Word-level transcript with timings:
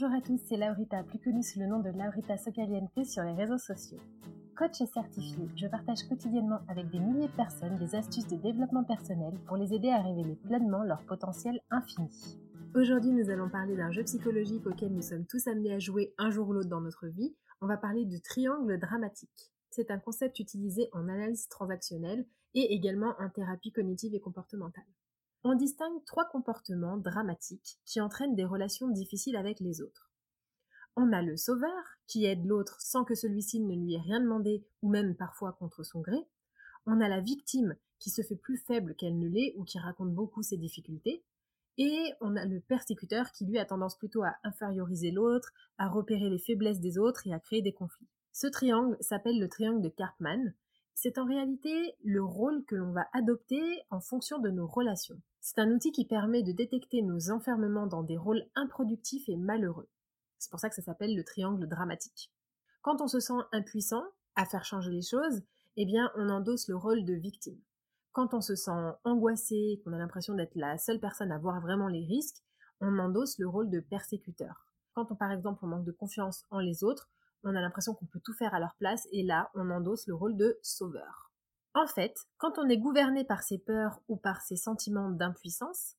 Bonjour 0.00 0.16
à 0.16 0.20
tous, 0.20 0.38
c'est 0.44 0.56
Laurita, 0.56 1.02
plus 1.02 1.18
connue 1.18 1.42
sous 1.42 1.58
le 1.58 1.66
nom 1.66 1.80
de 1.80 1.90
Laurita 1.90 2.38
Socaliente 2.38 3.04
sur 3.04 3.24
les 3.24 3.32
réseaux 3.32 3.58
sociaux. 3.58 3.98
Coach 4.56 4.80
certifié, 4.84 5.48
je 5.56 5.66
partage 5.66 6.04
quotidiennement 6.08 6.60
avec 6.68 6.88
des 6.90 7.00
milliers 7.00 7.26
de 7.26 7.32
personnes 7.32 7.76
des 7.78 7.96
astuces 7.96 8.28
de 8.28 8.36
développement 8.36 8.84
personnel 8.84 9.34
pour 9.48 9.56
les 9.56 9.74
aider 9.74 9.88
à 9.88 10.00
révéler 10.00 10.36
pleinement 10.36 10.84
leur 10.84 11.02
potentiel 11.02 11.60
infini. 11.70 12.38
Aujourd'hui, 12.76 13.10
nous 13.10 13.28
allons 13.28 13.50
parler 13.50 13.74
d'un 13.74 13.90
jeu 13.90 14.04
psychologique 14.04 14.68
auquel 14.68 14.92
nous 14.92 15.02
sommes 15.02 15.26
tous 15.26 15.48
amenés 15.48 15.74
à 15.74 15.80
jouer 15.80 16.14
un 16.16 16.30
jour 16.30 16.48
ou 16.48 16.52
l'autre 16.52 16.68
dans 16.68 16.80
notre 16.80 17.08
vie. 17.08 17.34
On 17.60 17.66
va 17.66 17.76
parler 17.76 18.04
du 18.04 18.20
triangle 18.20 18.78
dramatique. 18.78 19.50
C'est 19.70 19.90
un 19.90 19.98
concept 19.98 20.38
utilisé 20.38 20.90
en 20.92 21.08
analyse 21.08 21.48
transactionnelle 21.48 22.24
et 22.54 22.72
également 22.72 23.14
en 23.18 23.30
thérapie 23.30 23.72
cognitive 23.72 24.14
et 24.14 24.20
comportementale. 24.20 24.84
On 25.50 25.54
distingue 25.54 26.04
trois 26.04 26.26
comportements 26.26 26.98
dramatiques 26.98 27.78
qui 27.86 28.02
entraînent 28.02 28.34
des 28.34 28.44
relations 28.44 28.86
difficiles 28.86 29.34
avec 29.34 29.60
les 29.60 29.80
autres. 29.80 30.12
On 30.94 31.10
a 31.10 31.22
le 31.22 31.38
sauveur, 31.38 31.82
qui 32.06 32.26
aide 32.26 32.44
l'autre 32.44 32.78
sans 32.82 33.02
que 33.02 33.14
celui-ci 33.14 33.58
ne 33.60 33.74
lui 33.74 33.94
ait 33.94 34.00
rien 34.00 34.20
demandé 34.20 34.62
ou 34.82 34.90
même 34.90 35.16
parfois 35.16 35.54
contre 35.54 35.84
son 35.84 36.02
gré. 36.02 36.18
On 36.84 37.00
a 37.00 37.08
la 37.08 37.22
victime, 37.22 37.76
qui 37.98 38.10
se 38.10 38.20
fait 38.20 38.36
plus 38.36 38.58
faible 38.58 38.94
qu'elle 38.94 39.18
ne 39.18 39.26
l'est 39.26 39.54
ou 39.56 39.64
qui 39.64 39.78
raconte 39.78 40.12
beaucoup 40.12 40.42
ses 40.42 40.58
difficultés. 40.58 41.24
Et 41.78 42.12
on 42.20 42.36
a 42.36 42.44
le 42.44 42.60
persécuteur 42.60 43.32
qui 43.32 43.46
lui 43.46 43.58
a 43.58 43.64
tendance 43.64 43.96
plutôt 43.96 44.24
à 44.24 44.36
inférioriser 44.44 45.12
l'autre, 45.12 45.54
à 45.78 45.88
repérer 45.88 46.28
les 46.28 46.38
faiblesses 46.38 46.80
des 46.80 46.98
autres 46.98 47.26
et 47.26 47.32
à 47.32 47.40
créer 47.40 47.62
des 47.62 47.72
conflits. 47.72 48.10
Ce 48.34 48.48
triangle 48.48 48.98
s'appelle 49.00 49.40
le 49.40 49.48
triangle 49.48 49.80
de 49.80 49.88
Karpman. 49.88 50.52
C'est 50.92 51.16
en 51.16 51.24
réalité 51.24 51.94
le 52.04 52.22
rôle 52.22 52.66
que 52.66 52.74
l'on 52.74 52.92
va 52.92 53.06
adopter 53.14 53.80
en 53.88 54.00
fonction 54.00 54.38
de 54.40 54.50
nos 54.50 54.66
relations. 54.66 55.18
C'est 55.50 55.62
un 55.62 55.70
outil 55.70 55.92
qui 55.92 56.04
permet 56.04 56.42
de 56.42 56.52
détecter 56.52 57.00
nos 57.00 57.30
enfermements 57.30 57.86
dans 57.86 58.02
des 58.02 58.18
rôles 58.18 58.44
improductifs 58.54 59.30
et 59.30 59.36
malheureux. 59.36 59.88
C'est 60.36 60.50
pour 60.50 60.60
ça 60.60 60.68
que 60.68 60.74
ça 60.74 60.82
s'appelle 60.82 61.16
le 61.16 61.24
triangle 61.24 61.66
dramatique. 61.66 62.30
Quand 62.82 63.00
on 63.00 63.08
se 63.08 63.18
sent 63.18 63.40
impuissant 63.52 64.04
à 64.36 64.44
faire 64.44 64.66
changer 64.66 64.90
les 64.90 65.00
choses, 65.00 65.40
eh 65.78 65.86
bien 65.86 66.12
on 66.16 66.28
endosse 66.28 66.68
le 66.68 66.76
rôle 66.76 67.02
de 67.06 67.14
victime. 67.14 67.58
Quand 68.12 68.34
on 68.34 68.42
se 68.42 68.56
sent 68.56 68.92
angoissé, 69.04 69.80
qu'on 69.82 69.94
a 69.94 69.98
l'impression 69.98 70.34
d'être 70.34 70.54
la 70.54 70.76
seule 70.76 71.00
personne 71.00 71.32
à 71.32 71.38
voir 71.38 71.62
vraiment 71.62 71.88
les 71.88 72.04
risques, 72.04 72.44
on 72.82 72.98
endosse 72.98 73.38
le 73.38 73.48
rôle 73.48 73.70
de 73.70 73.80
persécuteur. 73.80 74.66
Quand 74.92 75.10
on, 75.10 75.16
par 75.16 75.32
exemple, 75.32 75.60
on 75.62 75.68
manque 75.68 75.86
de 75.86 75.92
confiance 75.92 76.44
en 76.50 76.58
les 76.58 76.84
autres, 76.84 77.08
on 77.42 77.56
a 77.56 77.60
l'impression 77.62 77.94
qu'on 77.94 78.04
peut 78.04 78.20
tout 78.22 78.34
faire 78.34 78.52
à 78.52 78.60
leur 78.60 78.74
place 78.74 79.08
et 79.12 79.22
là, 79.22 79.50
on 79.54 79.70
endosse 79.70 80.08
le 80.08 80.14
rôle 80.14 80.36
de 80.36 80.58
sauveur. 80.60 81.27
En 81.74 81.86
fait, 81.86 82.26
quand 82.38 82.58
on 82.58 82.68
est 82.68 82.78
gouverné 82.78 83.24
par 83.24 83.42
ses 83.42 83.58
peurs 83.58 84.00
ou 84.08 84.16
par 84.16 84.40
ses 84.40 84.56
sentiments 84.56 85.10
d'impuissance, 85.10 85.94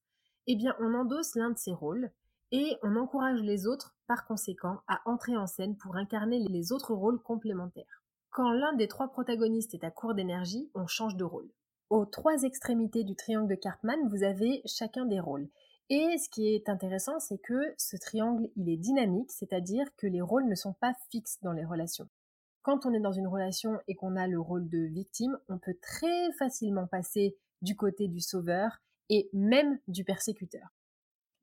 eh 0.48 0.56
bien, 0.56 0.76
on 0.80 0.94
endosse 0.94 1.36
l'un 1.36 1.52
de 1.52 1.58
ces 1.58 1.74
rôles 1.74 2.12
et 2.52 2.76
on 2.82 2.96
encourage 2.96 3.42
les 3.42 3.68
autres, 3.68 3.96
par 4.08 4.26
conséquent, 4.26 4.80
à 4.88 5.02
entrer 5.06 5.38
en 5.38 5.46
scène 5.46 5.78
pour 5.78 5.96
incarner 5.96 6.40
les 6.40 6.72
autres 6.72 6.94
rôles 6.94 7.22
complémentaires. 7.22 8.04
Quand 8.32 8.52
l'un 8.52 8.74
des 8.74 8.88
trois 8.88 9.10
protagonistes 9.10 9.74
est 9.74 9.84
à 9.84 9.92
court 9.92 10.16
d'énergie, 10.16 10.70
on 10.74 10.88
change 10.88 11.16
de 11.16 11.24
rôle. 11.24 11.50
Aux 11.90 12.06
trois 12.06 12.44
extrémités 12.44 13.04
du 13.04 13.16
triangle 13.16 13.50
de 13.50 13.56
Karpman, 13.56 14.08
vous 14.10 14.24
avez 14.24 14.62
chacun 14.66 15.06
des 15.06 15.20
rôles. 15.20 15.50
Et 15.90 16.18
ce 16.20 16.30
qui 16.30 16.54
est 16.54 16.70
intéressant, 16.70 17.20
c'est 17.20 17.40
que 17.40 17.74
ce 17.78 17.98
triangle, 17.98 18.50
il 18.56 18.70
est 18.70 18.78
dynamique, 18.78 19.32
c'est-à-dire 19.32 19.88
que 19.98 20.06
les 20.06 20.22
rôles 20.22 20.48
ne 20.48 20.56
sont 20.56 20.74
pas 20.74 20.94
fixes 21.10 21.40
dans 21.42 21.54
les 21.54 21.66
relations. 21.66 22.08
Quand 22.70 22.86
on 22.86 22.94
est 22.94 23.00
dans 23.00 23.12
une 23.12 23.26
relation 23.26 23.80
et 23.88 23.96
qu'on 23.96 24.16
a 24.16 24.28
le 24.28 24.40
rôle 24.40 24.70
de 24.70 24.78
victime, 24.78 25.40
on 25.48 25.58
peut 25.58 25.74
très 25.82 26.32
facilement 26.38 26.86
passer 26.86 27.36
du 27.64 27.76
côté 27.76 28.08
du 28.08 28.20
sauveur 28.20 28.78
et 29.10 29.28
même 29.34 29.80
du 29.88 30.04
persécuteur. 30.04 30.68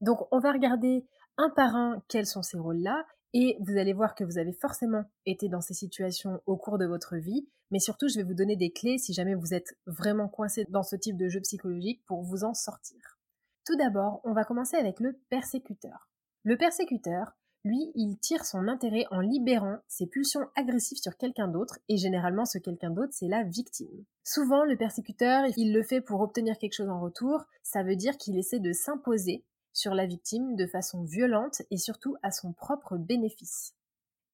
Donc 0.01 0.21
on 0.31 0.39
va 0.39 0.53
regarder 0.53 1.05
un 1.37 1.51
par 1.51 1.75
un 1.75 2.01
quels 2.07 2.27
sont 2.27 2.43
ces 2.43 2.59
rôles-là 2.59 3.05
et 3.33 3.57
vous 3.59 3.77
allez 3.77 3.93
voir 3.93 4.15
que 4.15 4.23
vous 4.23 4.39
avez 4.39 4.53
forcément 4.53 5.03
été 5.25 5.49
dans 5.49 5.61
ces 5.61 5.75
situations 5.75 6.41
au 6.47 6.57
cours 6.57 6.79
de 6.79 6.87
votre 6.87 7.17
vie, 7.17 7.49
mais 7.73 7.81
surtout 7.81 8.07
je 8.07 8.19
vais 8.19 8.23
vous 8.23 8.35
donner 8.35 8.55
des 8.55 8.71
clés 8.71 8.97
si 8.97 9.13
jamais 9.13 9.35
vous 9.35 9.53
êtes 9.53 9.77
vraiment 9.87 10.29
coincé 10.29 10.65
dans 10.69 10.85
ce 10.85 10.95
type 10.95 11.17
de 11.17 11.29
jeu 11.29 11.41
psychologique 11.41 12.05
pour 12.07 12.23
vous 12.23 12.45
en 12.45 12.55
sortir. 12.55 13.19
Tout 13.67 13.75
d'abord, 13.75 14.21
on 14.23 14.33
va 14.33 14.45
commencer 14.45 14.77
avec 14.77 15.01
le 15.01 15.19
persécuteur. 15.29 16.09
Le 16.45 16.57
persécuteur, 16.57 17.33
lui, 17.67 17.91
il 17.95 18.17
tire 18.19 18.45
son 18.45 18.69
intérêt 18.69 19.05
en 19.11 19.21
libérant 19.21 19.79
ses 19.89 20.07
pulsions 20.07 20.49
agressives 20.55 20.99
sur 20.99 21.17
quelqu'un 21.17 21.49
d'autre, 21.49 21.79
et 21.89 21.97
généralement 21.97 22.45
ce 22.45 22.59
quelqu'un 22.59 22.91
d'autre, 22.91 23.13
c'est 23.13 23.29
la 23.29 23.43
victime. 23.43 24.05
Souvent, 24.25 24.65
le 24.65 24.77
persécuteur, 24.77 25.45
il 25.57 25.73
le 25.73 25.83
fait 25.83 26.01
pour 26.01 26.21
obtenir 26.21 26.59
quelque 26.59 26.75
chose 26.75 26.89
en 26.89 27.01
retour, 27.01 27.45
ça 27.63 27.83
veut 27.83 27.97
dire 27.97 28.17
qu'il 28.17 28.39
essaie 28.39 28.61
de 28.61 28.73
s'imposer 28.73 29.45
sur 29.73 29.95
la 29.95 30.07
victime 30.07 30.57
de 30.57 30.67
façon 30.67 31.03
violente 31.03 31.63
et 31.71 31.77
surtout 31.77 32.17
à 32.23 32.31
son 32.31 32.53
propre 32.53 32.97
bénéfice. 32.97 33.75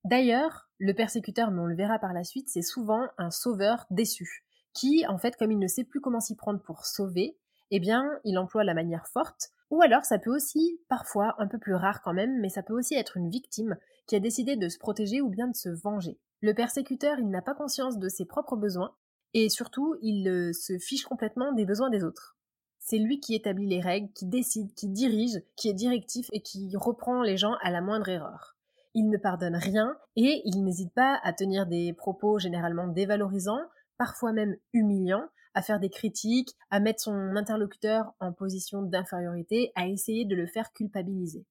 D'ailleurs, 0.05 0.69
le 0.79 0.95
persécuteur, 0.95 1.51
mais 1.51 1.61
on 1.61 1.67
le 1.67 1.77
verra 1.77 1.99
par 1.99 2.13
la 2.13 2.25
suite, 2.25 2.49
c'est 2.49 2.63
souvent 2.63 3.07
un 3.19 3.31
sauveur 3.31 3.87
déçu, 3.91 4.45
qui, 4.73 5.05
en 5.07 5.19
fait, 5.19 5.37
comme 5.37 5.53
il 5.53 5.59
ne 5.59 5.67
sait 5.67 5.85
plus 5.85 6.01
comment 6.01 6.21
s'y 6.21 6.37
prendre 6.37 6.61
pour 6.61 6.87
sauver, 6.87 7.37
eh 7.71 7.81
bien, 7.81 8.05
il 8.25 8.39
emploie 8.39 8.65
la 8.65 8.75
manière 8.75 9.07
forte, 9.09 9.51
ou 9.73 9.81
alors 9.81 10.05
ça 10.05 10.19
peut 10.19 10.33
aussi, 10.33 10.79
parfois, 10.91 11.35
un 11.39 11.47
peu 11.47 11.59
plus 11.59 11.75
rare 11.75 12.03
quand 12.03 12.13
même, 12.13 12.39
mais 12.41 12.51
ça 12.51 12.63
peut 12.63 12.75
aussi 12.75 12.95
être 12.95 13.17
une 13.17 13.31
victime 13.31 13.79
qui 14.07 14.15
a 14.15 14.21
décidé 14.21 14.55
de 14.55 14.69
se 14.69 14.79
protéger 14.79 15.23
ou 15.23 15.31
bien 15.31 15.49
de 15.49 15.57
se 15.57 15.71
venger. 15.71 16.21
Le 16.43 16.53
persécuteur, 16.53 17.19
il 17.19 17.31
n'a 17.31 17.41
pas 17.41 17.55
conscience 17.55 17.99
de 17.99 18.09
ses 18.11 18.27
propres 18.27 18.57
besoins, 18.57 18.95
et 19.33 19.49
surtout, 19.49 19.97
il 20.03 20.29
euh, 20.29 20.53
se 20.53 20.79
fiche 20.79 21.05
complètement 21.05 21.53
des 21.53 21.65
besoins 21.65 21.89
des 21.89 22.05
autres. 22.05 22.37
C'est 22.81 22.99
lui 22.99 23.19
qui 23.19 23.35
établit 23.35 23.67
les 23.67 23.81
règles, 23.81 24.13
qui 24.13 24.27
décide, 24.27 24.75
qui 24.75 24.89
dirige, 24.89 25.41
qui 25.57 25.71
est 25.71 25.75
directif 25.75 26.29
et 26.33 26.43
qui 26.43 26.77
reprend 26.77 27.23
les 27.23 27.39
gens 27.39 27.55
à 27.63 27.71
la 27.71 27.81
moindre 27.81 28.11
erreur. 28.11 28.57
Il 28.93 29.09
ne 29.09 29.17
pardonne 29.17 29.57
rien 29.57 29.97
et 30.17 30.43
il 30.45 30.65
n'hésite 30.65 30.93
pas 30.93 31.19
à 31.23 31.33
tenir 31.33 31.67
des 31.67 31.95
propos 31.95 32.39
généralement 32.39 32.89
dévalorisants, 32.89 33.63
parfois 33.97 34.33
même 34.33 34.55
humiliants, 34.75 35.29
à 35.55 35.63
faire 35.63 35.81
des 35.81 35.91
critiques, 35.91 36.57
à 36.71 36.81
mettre 36.81 37.01
son 37.01 37.37
interlocuteur 37.37 38.15
en 38.21 38.33
position 38.33 38.83
d'infériorité, 38.83 39.73
à 39.75 39.87
essayer 39.87 40.25
de 40.25 40.35
le 40.35 40.47
faire 40.47 40.73
culpabiliser. 40.73 41.45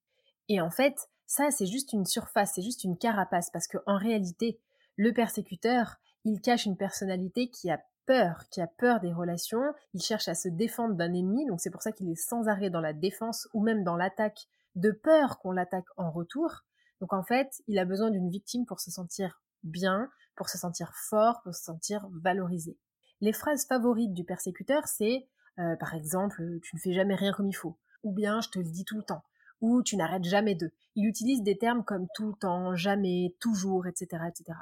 Et 0.50 0.62
en 0.62 0.69
fait, 0.69 1.09
ça 1.27 1.51
c'est 1.51 1.65
juste 1.65 1.94
une 1.94 2.06
surface, 2.06 2.53
c'est 2.56 2.62
juste 2.62 2.83
une 2.83 2.98
carapace, 2.98 3.50
parce 3.51 3.68
qu'en 3.68 3.98
réalité, 3.98 4.59
le 4.98 5.13
persécuteur, 5.13 5.98
il 6.25 6.42
cache 6.42 6.65
une 6.65 6.77
personnalité 6.77 7.50
qui 7.50 7.71
a 7.71 7.81
peur, 8.06 8.45
qui 8.50 8.62
a 8.62 8.68
peur 8.68 9.00
des 9.00 9.13
relations, 9.13 9.74
il 9.94 10.01
cherche 10.01 10.27
à 10.27 10.36
se 10.36 10.50
défendre 10.50 10.95
d'un 10.95 11.13
ennemi, 11.13 11.45
donc 11.45 11.62
c'est 11.62 11.69
pour 11.69 11.81
ça 11.81 11.92
qu'il 11.92 12.09
est 12.09 12.15
sans 12.15 12.47
arrêt 12.47 12.69
dans 12.69 12.81
la 12.81 12.94
défense 12.94 13.47
ou 13.54 13.63
même 13.63 13.83
dans 13.83 13.95
l'attaque, 13.95 14.47
de 14.75 14.92
peur 14.92 15.39
qu'on 15.39 15.51
l'attaque 15.51 15.88
en 15.97 16.12
retour. 16.12 16.63
Donc 17.00 17.13
en 17.13 17.24
fait, 17.24 17.62
il 17.68 17.80
a 17.80 17.86
besoin 17.86 18.09
d'une 18.12 18.30
victime 18.30 18.65
pour 18.65 18.80
se 18.80 18.92
sentir 18.92 19.42
bien, 19.63 20.09
pour 20.36 20.50
se 20.50 20.57
sentir 20.57 20.92
fort, 20.95 21.42
pour 21.44 21.54
se 21.54 21.63
sentir 21.63 22.07
valorisé. 22.12 22.77
Les 23.21 23.33
phrases 23.33 23.65
favorites 23.65 24.13
du 24.13 24.23
persécuteur, 24.23 24.88
c'est 24.88 25.27
euh, 25.59 25.75
par 25.75 25.94
exemple, 25.94 26.59
tu 26.63 26.75
ne 26.75 26.81
fais 26.81 26.94
jamais 26.94 27.15
rien 27.15 27.33
comme 27.33 27.47
il 27.47 27.56
faut, 27.56 27.77
ou 28.03 28.12
bien 28.12 28.41
je 28.41 28.50
te 28.50 28.59
le 28.59 28.65
dis 28.65 28.83
tout 28.83 28.97
le 28.97 29.03
temps, 29.03 29.23
ou 29.59 29.83
tu 29.83 29.95
n'arrêtes 29.95 30.23
jamais 30.23 30.56
de. 30.56 30.71
Il 30.95 31.07
utilise 31.07 31.44
des 31.44 31.57
termes 31.57 31.83
comme 31.83 32.07
tout 32.15 32.27
le 32.27 32.33
temps, 32.33 32.75
jamais, 32.75 33.35
toujours, 33.39 33.85
etc., 33.85 34.23
etc. 34.27 34.57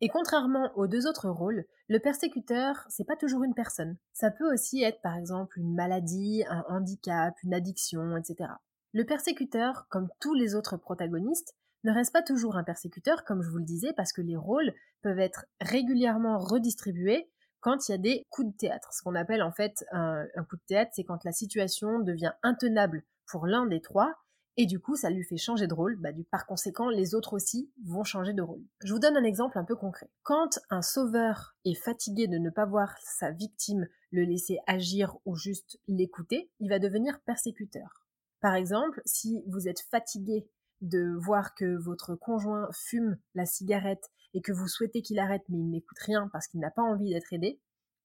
Et 0.00 0.08
contrairement 0.08 0.70
aux 0.76 0.86
deux 0.86 1.08
autres 1.08 1.28
rôles, 1.28 1.64
le 1.88 1.98
persécuteur, 1.98 2.86
c'est 2.88 3.06
pas 3.06 3.16
toujours 3.16 3.42
une 3.42 3.54
personne. 3.54 3.96
Ça 4.12 4.30
peut 4.30 4.52
aussi 4.52 4.82
être 4.82 5.00
par 5.02 5.16
exemple 5.16 5.58
une 5.58 5.74
maladie, 5.74 6.44
un 6.48 6.64
handicap, 6.68 7.34
une 7.42 7.54
addiction, 7.54 8.16
etc. 8.16 8.50
Le 8.92 9.04
persécuteur, 9.04 9.86
comme 9.88 10.08
tous 10.20 10.34
les 10.34 10.54
autres 10.54 10.76
protagonistes, 10.76 11.56
ne 11.82 11.92
reste 11.92 12.12
pas 12.12 12.22
toujours 12.22 12.56
un 12.56 12.64
persécuteur, 12.64 13.24
comme 13.24 13.42
je 13.42 13.50
vous 13.50 13.58
le 13.58 13.64
disais, 13.64 13.92
parce 13.92 14.12
que 14.12 14.20
les 14.20 14.36
rôles 14.36 14.72
peuvent 15.02 15.18
être 15.18 15.46
régulièrement 15.60 16.38
redistribués 16.38 17.28
quand 17.60 17.88
il 17.88 17.92
y 17.92 17.94
a 17.94 17.98
des 17.98 18.26
coups 18.30 18.52
de 18.52 18.56
théâtre. 18.56 18.92
Ce 18.92 19.02
qu'on 19.02 19.14
appelle 19.14 19.42
en 19.42 19.52
fait 19.52 19.84
un, 19.92 20.26
coup 20.48 20.56
de 20.56 20.62
théâtre, 20.66 20.92
c'est 20.94 21.04
quand 21.04 21.24
la 21.24 21.32
situation 21.32 21.98
devient 21.98 22.32
intenable 22.42 23.04
pour 23.26 23.46
l'un 23.46 23.66
des 23.66 23.80
trois, 23.80 24.14
et 24.56 24.66
du 24.66 24.80
coup 24.80 24.96
ça 24.96 25.10
lui 25.10 25.24
fait 25.24 25.36
changer 25.36 25.66
de 25.66 25.74
rôle, 25.74 25.96
bah, 25.96 26.12
du, 26.12 26.24
par 26.24 26.46
conséquent 26.46 26.88
les 26.88 27.14
autres 27.14 27.34
aussi 27.34 27.70
vont 27.84 28.04
changer 28.04 28.32
de 28.32 28.42
rôle. 28.42 28.64
Je 28.82 28.92
vous 28.92 28.98
donne 28.98 29.16
un 29.16 29.24
exemple 29.24 29.58
un 29.58 29.64
peu 29.64 29.76
concret. 29.76 30.10
Quand 30.22 30.58
un 30.70 30.82
sauveur 30.82 31.56
est 31.64 31.74
fatigué 31.74 32.26
de 32.26 32.38
ne 32.38 32.50
pas 32.50 32.66
voir 32.66 32.96
sa 33.02 33.30
victime 33.30 33.86
le 34.10 34.22
laisser 34.24 34.58
agir 34.66 35.16
ou 35.26 35.36
juste 35.36 35.78
l'écouter, 35.86 36.50
il 36.60 36.68
va 36.68 36.78
devenir 36.78 37.20
persécuteur. 37.20 38.04
Par 38.40 38.54
exemple, 38.54 39.02
si 39.04 39.42
vous 39.46 39.68
êtes 39.68 39.80
fatigué 39.80 40.48
de 40.80 41.14
voir 41.18 41.54
que 41.54 41.76
votre 41.76 42.14
conjoint 42.14 42.68
fume 42.72 43.18
la 43.34 43.46
cigarette 43.46 44.10
et 44.34 44.40
que 44.40 44.52
vous 44.52 44.68
souhaitez 44.68 45.02
qu'il 45.02 45.18
arrête 45.18 45.44
mais 45.48 45.58
il 45.58 45.70
n'écoute 45.70 45.98
rien 46.00 46.28
parce 46.32 46.46
qu'il 46.46 46.60
n'a 46.60 46.70
pas 46.70 46.82
envie 46.82 47.10
d'être 47.10 47.32
aidé, 47.32 47.60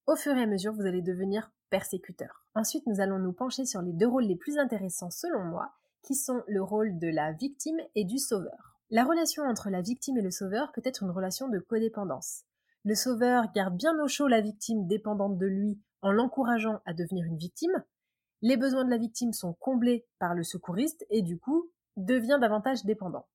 au 0.07 0.15
fur 0.15 0.35
et 0.35 0.43
à 0.43 0.47
mesure 0.47 0.73
vous 0.73 0.85
allez 0.85 1.01
devenir 1.01 1.51
persécuteur. 1.69 2.45
Ensuite 2.55 2.85
nous 2.87 2.99
allons 2.99 3.19
nous 3.19 3.33
pencher 3.33 3.65
sur 3.65 3.81
les 3.81 3.93
deux 3.93 4.07
rôles 4.07 4.25
les 4.25 4.35
plus 4.35 4.57
intéressants 4.57 5.11
selon 5.11 5.43
moi, 5.43 5.73
qui 6.03 6.15
sont 6.15 6.43
le 6.47 6.61
rôle 6.61 6.99
de 6.99 7.07
la 7.07 7.31
victime 7.31 7.79
et 7.95 8.05
du 8.05 8.17
sauveur. 8.17 8.77
La 8.89 9.03
relation 9.03 9.43
entre 9.43 9.69
la 9.69 9.81
victime 9.81 10.17
et 10.17 10.21
le 10.21 10.31
sauveur 10.31 10.71
peut 10.73 10.81
être 10.83 11.03
une 11.03 11.11
relation 11.11 11.47
de 11.47 11.59
codépendance. 11.59 12.43
Le 12.83 12.95
sauveur 12.95 13.51
garde 13.55 13.77
bien 13.77 13.97
au 14.03 14.07
chaud 14.07 14.27
la 14.27 14.41
victime 14.41 14.87
dépendante 14.87 15.37
de 15.37 15.47
lui 15.47 15.79
en 16.01 16.11
l'encourageant 16.11 16.81
à 16.85 16.93
devenir 16.93 17.25
une 17.25 17.37
victime. 17.37 17.83
Les 18.41 18.57
besoins 18.57 18.83
de 18.83 18.89
la 18.89 18.97
victime 18.97 19.31
sont 19.31 19.53
comblés 19.53 20.05
par 20.19 20.35
le 20.35 20.43
secouriste 20.43 21.05
et 21.09 21.21
du 21.21 21.39
coup 21.39 21.71
devient 21.97 22.37
davantage 22.39 22.85
dépendant. 22.85 23.27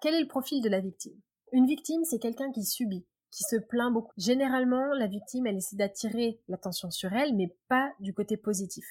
Quel 0.00 0.14
est 0.14 0.20
le 0.20 0.28
profil 0.28 0.62
de 0.62 0.68
la 0.68 0.80
victime? 0.80 1.20
Une 1.52 1.66
victime, 1.66 2.04
c'est 2.04 2.18
quelqu'un 2.18 2.50
qui 2.52 2.64
subit, 2.64 3.06
qui 3.30 3.44
se 3.44 3.56
plaint 3.56 3.92
beaucoup. 3.92 4.12
Généralement, 4.16 4.92
la 4.94 5.06
victime, 5.06 5.46
elle 5.46 5.56
essaie 5.56 5.76
d'attirer 5.76 6.40
l'attention 6.48 6.90
sur 6.90 7.12
elle, 7.12 7.34
mais 7.34 7.56
pas 7.68 7.92
du 8.00 8.12
côté 8.12 8.36
positif. 8.36 8.84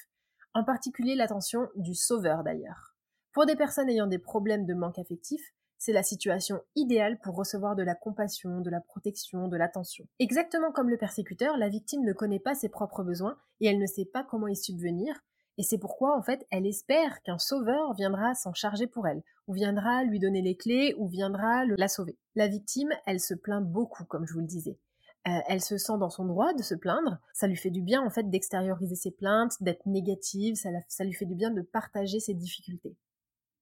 En 0.54 0.64
particulier 0.64 1.14
l'attention 1.14 1.68
du 1.76 1.94
sauveur 1.94 2.42
d'ailleurs. 2.42 2.96
Pour 3.32 3.44
des 3.44 3.56
personnes 3.56 3.90
ayant 3.90 4.06
des 4.06 4.18
problèmes 4.18 4.64
de 4.64 4.74
manque 4.74 4.98
affectif, 4.98 5.40
c'est 5.78 5.92
la 5.92 6.02
situation 6.02 6.62
idéale 6.74 7.18
pour 7.20 7.36
recevoir 7.36 7.76
de 7.76 7.82
la 7.82 7.94
compassion, 7.94 8.60
de 8.60 8.70
la 8.70 8.80
protection, 8.80 9.48
de 9.48 9.56
l'attention. 9.56 10.06
Exactement 10.18 10.72
comme 10.72 10.88
le 10.88 10.96
persécuteur, 10.96 11.58
la 11.58 11.68
victime 11.68 12.02
ne 12.04 12.14
connaît 12.14 12.40
pas 12.40 12.54
ses 12.54 12.70
propres 12.70 13.04
besoins 13.04 13.36
et 13.60 13.66
elle 13.66 13.78
ne 13.78 13.86
sait 13.86 14.06
pas 14.06 14.24
comment 14.24 14.48
y 14.48 14.56
subvenir, 14.56 15.14
et 15.58 15.62
c'est 15.62 15.78
pourquoi, 15.78 16.16
en 16.16 16.22
fait, 16.22 16.46
elle 16.50 16.66
espère 16.66 17.22
qu'un 17.22 17.38
sauveur 17.38 17.94
viendra 17.94 18.34
s'en 18.34 18.52
charger 18.52 18.86
pour 18.86 19.06
elle, 19.06 19.22
ou 19.46 19.54
viendra 19.54 20.04
lui 20.04 20.18
donner 20.18 20.42
les 20.42 20.56
clés, 20.56 20.94
ou 20.98 21.08
viendra 21.08 21.64
la 21.64 21.88
sauver. 21.88 22.16
La 22.34 22.46
victime, 22.46 22.90
elle 23.06 23.20
se 23.20 23.34
plaint 23.34 23.64
beaucoup, 23.64 24.04
comme 24.04 24.26
je 24.26 24.34
vous 24.34 24.40
le 24.40 24.46
disais. 24.46 24.78
Euh, 25.26 25.40
elle 25.48 25.62
se 25.62 25.78
sent 25.78 25.98
dans 25.98 26.10
son 26.10 26.26
droit 26.26 26.52
de 26.52 26.62
se 26.62 26.74
plaindre. 26.74 27.18
Ça 27.32 27.46
lui 27.46 27.56
fait 27.56 27.70
du 27.70 27.82
bien, 27.82 28.02
en 28.02 28.10
fait, 28.10 28.28
d'extérioriser 28.30 28.94
ses 28.96 29.10
plaintes, 29.10 29.60
d'être 29.60 29.86
négative. 29.86 30.56
Ça, 30.56 30.68
ça 30.88 31.04
lui 31.04 31.14
fait 31.14 31.24
du 31.24 31.34
bien 31.34 31.50
de 31.50 31.62
partager 31.62 32.20
ses 32.20 32.34
difficultés. 32.34 32.94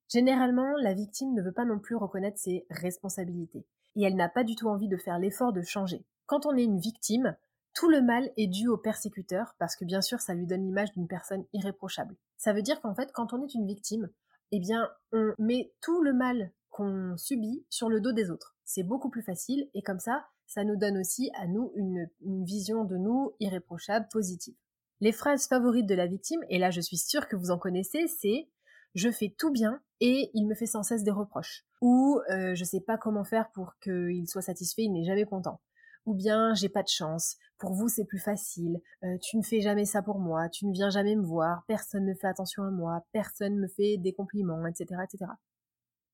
Généralement, 0.09 0.75
la 0.83 0.95
victime 0.95 1.33
ne 1.33 1.43
veut 1.43 1.53
pas 1.53 1.65
non 1.65 1.79
plus 1.79 1.97
reconnaître 1.97 2.39
ses 2.39 2.67
responsabilités. 2.71 3.65
Et 3.97 4.03
elle 4.03 4.17
n'a 4.17 4.29
pas 4.29 4.45
du 4.45 4.57
tout 4.57 4.69
envie 4.69 4.89
de 4.89 4.97
faire 4.97 5.19
l'effort 5.19 5.53
de 5.53 5.63
changer. 5.63 6.05
Quand 6.27 6.45
on 6.45 6.57
est 6.57 6.65
une 6.65 6.79
victime, 6.79 7.37
tout 7.75 7.89
le 7.89 8.01
mal 8.01 8.31
est 8.37 8.47
dû 8.47 8.69
au 8.69 8.79
persécuteur 8.79 9.55
parce 9.59 9.77
que 9.77 9.85
bien 9.85 10.01
sûr 10.01 10.21
ça 10.21 10.35
lui 10.35 10.47
donne 10.47 10.65
l'image 10.65 10.93
d'une 10.93 11.09
personne 11.09 11.45
irréprochable. 11.53 12.17
Ça 12.37 12.53
veut 12.53 12.63
dire 12.63 12.81
qu'en 12.81 12.95
fait 12.95 13.11
quand 13.13 13.33
on 13.33 13.45
est 13.45 13.55
une 13.55 13.67
victime, 13.67 14.09
eh 14.53 14.61
bien 14.61 14.89
on 15.13 15.35
met 15.39 15.73
tout 15.81 16.03
le 16.03 16.13
mal 16.13 16.53
qu'on 16.71 17.17
subit 17.17 17.65
sur 17.71 17.89
le 17.89 18.01
dos 18.01 18.13
des 18.13 18.31
autres. 18.31 18.57
C'est 18.65 18.83
beaucoup 18.83 19.11
plus 19.11 19.23
facile 19.23 19.69
et 19.75 19.83
comme 19.83 19.99
ça, 19.99 20.27
ça 20.47 20.65
nous 20.65 20.77
donne 20.77 20.99
aussi 20.99 21.31
à 21.35 21.47
nous 21.47 21.73
une, 21.75 22.09
vision 22.45 22.85
de 22.85 22.97
nous 22.97 23.33
irréprochable, 23.41 24.07
positive. 24.11 24.55
Les 25.01 25.13
phrases 25.13 25.47
favorites 25.49 25.87
de 25.87 25.95
la 25.95 26.07
victime, 26.07 26.41
et 26.49 26.59
là 26.59 26.71
je 26.71 26.81
suis 26.81 26.97
sûre 26.97 27.29
que 27.29 27.37
vous 27.37 27.51
en 27.51 27.59
connaissez, 27.59 28.07
c'est 28.07 28.49
je 28.95 29.11
fais 29.11 29.35
tout 29.37 29.51
bien 29.51 29.81
et 30.01 30.31
il 30.35 30.47
me 30.47 30.55
fait 30.55 30.67
sans 30.67 30.85
cesse 30.85 31.03
des 31.03 31.11
reproches. 31.11 31.67
Ou 31.81 32.21
euh, 32.31 32.55
je 32.55 32.65
sais 32.65 32.81
pas 32.81 32.97
comment 32.97 33.25
faire 33.25 33.51
pour 33.53 33.77
qu'il 33.83 34.29
soit 34.29 34.43
satisfait, 34.43 34.83
il 34.83 34.93
n'est 34.93 35.05
jamais 35.05 35.25
content 35.25 35.61
ou 36.07 36.15
bien 36.15 36.55
j'ai 36.55 36.69
pas 36.69 36.83
de 36.83 36.89
chance, 36.89 37.37
pour 37.59 37.73
vous 37.73 37.89
c'est 37.89 38.05
plus 38.05 38.19
facile, 38.19 38.81
euh, 39.05 39.19
tu 39.23 39.37
ne 39.37 39.43
fais 39.43 39.61
jamais 39.61 39.85
ça 39.85 40.03
pour 40.03 40.19
moi, 40.19 40.49
tu 40.49 40.67
ne 40.67 40.73
viens 40.73 40.91
jamais 40.91 41.17
me 41.17 41.25
voir, 41.25 41.65
personne 41.67 42.05
ne 42.07 42.15
fait 42.15 42.27
attention 42.27 42.63
à 42.63 42.71
moi, 42.71 43.05
personne 43.13 43.57
me 43.59 43.69
fait 43.69 43.97
des 43.97 44.13
compliments, 44.13 44.67
etc. 44.67 45.01
etc. 45.05 45.31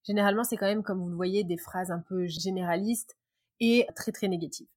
Généralement 0.05 0.45
c'est 0.45 0.57
quand 0.57 0.67
même, 0.67 0.83
comme 0.83 1.01
vous 1.01 1.09
le 1.09 1.17
voyez, 1.17 1.45
des 1.45 1.59
phrases 1.59 1.91
un 1.91 2.03
peu 2.09 2.27
généralistes 2.27 3.17
et 3.61 3.87
très 3.95 4.13
très 4.13 4.29
négatives. 4.29 4.69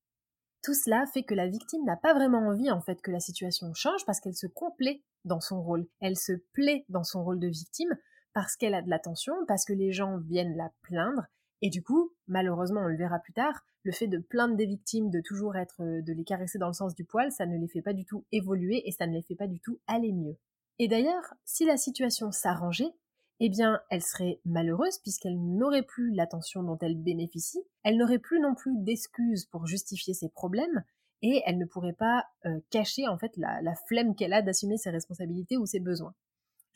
Tout 0.63 0.73
cela 0.73 1.05
fait 1.07 1.23
que 1.23 1.33
la 1.33 1.47
victime 1.47 1.83
n'a 1.85 1.97
pas 1.97 2.13
vraiment 2.13 2.47
envie 2.47 2.71
en 2.71 2.81
fait 2.81 3.01
que 3.01 3.11
la 3.11 3.19
situation 3.19 3.73
change 3.73 4.05
parce 4.05 4.19
qu'elle 4.19 4.35
se 4.35 4.47
complaît 4.47 5.03
dans 5.25 5.41
son 5.41 5.61
rôle, 5.61 5.87
elle 5.99 6.17
se 6.17 6.33
plaît 6.53 6.85
dans 6.89 7.03
son 7.03 7.23
rôle 7.23 7.39
de 7.39 7.47
victime 7.47 7.93
parce 8.33 8.55
qu'elle 8.55 8.73
a 8.73 8.81
de 8.81 8.89
l'attention, 8.89 9.33
parce 9.47 9.65
que 9.65 9.73
les 9.73 9.91
gens 9.91 10.17
viennent 10.17 10.55
la 10.57 10.71
plaindre, 10.81 11.23
et 11.63 11.69
du 11.69 11.81
coup, 11.81 12.11
malheureusement, 12.27 12.81
on 12.81 12.87
le 12.87 12.97
verra 12.97 13.19
plus 13.19 13.31
tard, 13.31 13.65
le 13.83 13.93
fait 13.93 14.07
de 14.07 14.17
plaindre 14.17 14.57
des 14.57 14.65
victimes, 14.65 15.09
de 15.09 15.21
toujours 15.21 15.55
être, 15.55 15.81
euh, 15.81 16.01
de 16.01 16.11
les 16.11 16.25
caresser 16.25 16.59
dans 16.59 16.67
le 16.67 16.73
sens 16.73 16.93
du 16.93 17.05
poil, 17.05 17.31
ça 17.31 17.45
ne 17.45 17.57
les 17.57 17.69
fait 17.69 17.81
pas 17.81 17.93
du 17.93 18.03
tout 18.03 18.25
évoluer 18.33 18.85
et 18.85 18.91
ça 18.91 19.07
ne 19.07 19.13
les 19.13 19.21
fait 19.21 19.35
pas 19.35 19.47
du 19.47 19.61
tout 19.61 19.79
aller 19.87 20.11
mieux. 20.11 20.37
Et 20.77 20.89
d'ailleurs, 20.89 21.33
si 21.45 21.63
la 21.63 21.77
situation 21.77 22.33
s'arrangeait, 22.33 22.91
eh 23.39 23.47
bien, 23.47 23.79
elle 23.89 24.01
serait 24.01 24.41
malheureuse 24.43 24.97
puisqu'elle 24.99 25.39
n'aurait 25.39 25.83
plus 25.83 26.13
l'attention 26.13 26.63
dont 26.63 26.77
elle 26.81 26.97
bénéficie, 26.97 27.63
elle 27.83 27.95
n'aurait 27.95 28.19
plus 28.19 28.41
non 28.41 28.55
plus 28.55 28.75
d'excuses 28.79 29.45
pour 29.45 29.65
justifier 29.65 30.13
ses 30.13 30.27
problèmes, 30.27 30.83
et 31.21 31.41
elle 31.45 31.57
ne 31.57 31.65
pourrait 31.65 31.93
pas 31.93 32.25
euh, 32.45 32.59
cacher 32.71 33.07
en 33.07 33.17
fait 33.17 33.37
la, 33.37 33.61
la 33.61 33.75
flemme 33.87 34.15
qu'elle 34.15 34.33
a 34.33 34.41
d'assumer 34.41 34.75
ses 34.75 34.89
responsabilités 34.89 35.55
ou 35.55 35.65
ses 35.65 35.79
besoins. 35.79 36.13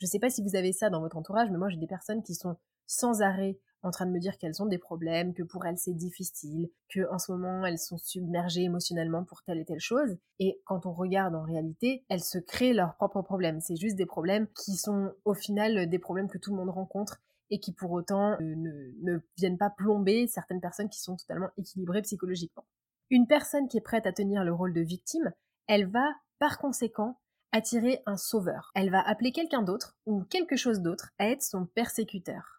Je 0.00 0.06
ne 0.06 0.08
sais 0.08 0.18
pas 0.18 0.30
si 0.30 0.42
vous 0.42 0.56
avez 0.56 0.72
ça 0.72 0.88
dans 0.88 1.00
votre 1.00 1.18
entourage, 1.18 1.50
mais 1.50 1.58
moi 1.58 1.68
j'ai 1.68 1.76
des 1.76 1.86
personnes 1.86 2.22
qui 2.22 2.34
sont 2.34 2.56
sans 2.86 3.20
arrêt 3.20 3.58
en 3.82 3.90
train 3.90 4.06
de 4.06 4.10
me 4.10 4.18
dire 4.18 4.38
qu'elles 4.38 4.62
ont 4.62 4.66
des 4.66 4.78
problèmes, 4.78 5.34
que 5.34 5.42
pour 5.42 5.64
elles 5.66 5.78
c'est 5.78 5.94
difficile, 5.94 6.68
que 6.88 7.10
en 7.12 7.18
ce 7.18 7.32
moment 7.32 7.64
elles 7.64 7.78
sont 7.78 7.98
submergées 7.98 8.62
émotionnellement 8.62 9.24
pour 9.24 9.42
telle 9.42 9.58
et 9.58 9.64
telle 9.64 9.80
chose. 9.80 10.16
Et 10.38 10.60
quand 10.64 10.86
on 10.86 10.92
regarde 10.92 11.34
en 11.34 11.42
réalité, 11.42 12.04
elles 12.08 12.22
se 12.22 12.38
créent 12.38 12.72
leurs 12.72 12.94
propres 12.96 13.22
problèmes. 13.22 13.60
C'est 13.60 13.76
juste 13.76 13.96
des 13.96 14.06
problèmes 14.06 14.48
qui 14.48 14.76
sont 14.76 15.12
au 15.24 15.34
final 15.34 15.88
des 15.88 15.98
problèmes 15.98 16.28
que 16.28 16.38
tout 16.38 16.50
le 16.50 16.56
monde 16.56 16.70
rencontre 16.70 17.20
et 17.50 17.60
qui 17.60 17.72
pour 17.72 17.92
autant 17.92 18.32
euh, 18.32 18.36
ne, 18.40 18.92
ne 19.02 19.18
viennent 19.36 19.58
pas 19.58 19.70
plomber 19.70 20.26
certaines 20.26 20.60
personnes 20.60 20.90
qui 20.90 21.00
sont 21.00 21.16
totalement 21.16 21.48
équilibrées 21.56 22.02
psychologiquement. 22.02 22.64
Une 23.10 23.26
personne 23.26 23.68
qui 23.68 23.78
est 23.78 23.82
prête 23.82 24.06
à 24.06 24.12
tenir 24.12 24.44
le 24.44 24.52
rôle 24.52 24.74
de 24.74 24.82
victime, 24.82 25.32
elle 25.66 25.86
va 25.86 26.06
par 26.38 26.58
conséquent 26.58 27.18
attirer 27.52 28.02
un 28.06 28.16
sauveur. 28.16 28.70
Elle 28.74 28.90
va 28.90 29.00
appeler 29.00 29.32
quelqu'un 29.32 29.62
d'autre 29.62 29.96
ou 30.06 30.22
quelque 30.24 30.56
chose 30.56 30.80
d'autre 30.80 31.10
à 31.18 31.28
être 31.28 31.42
son 31.42 31.66
persécuteur. 31.66 32.57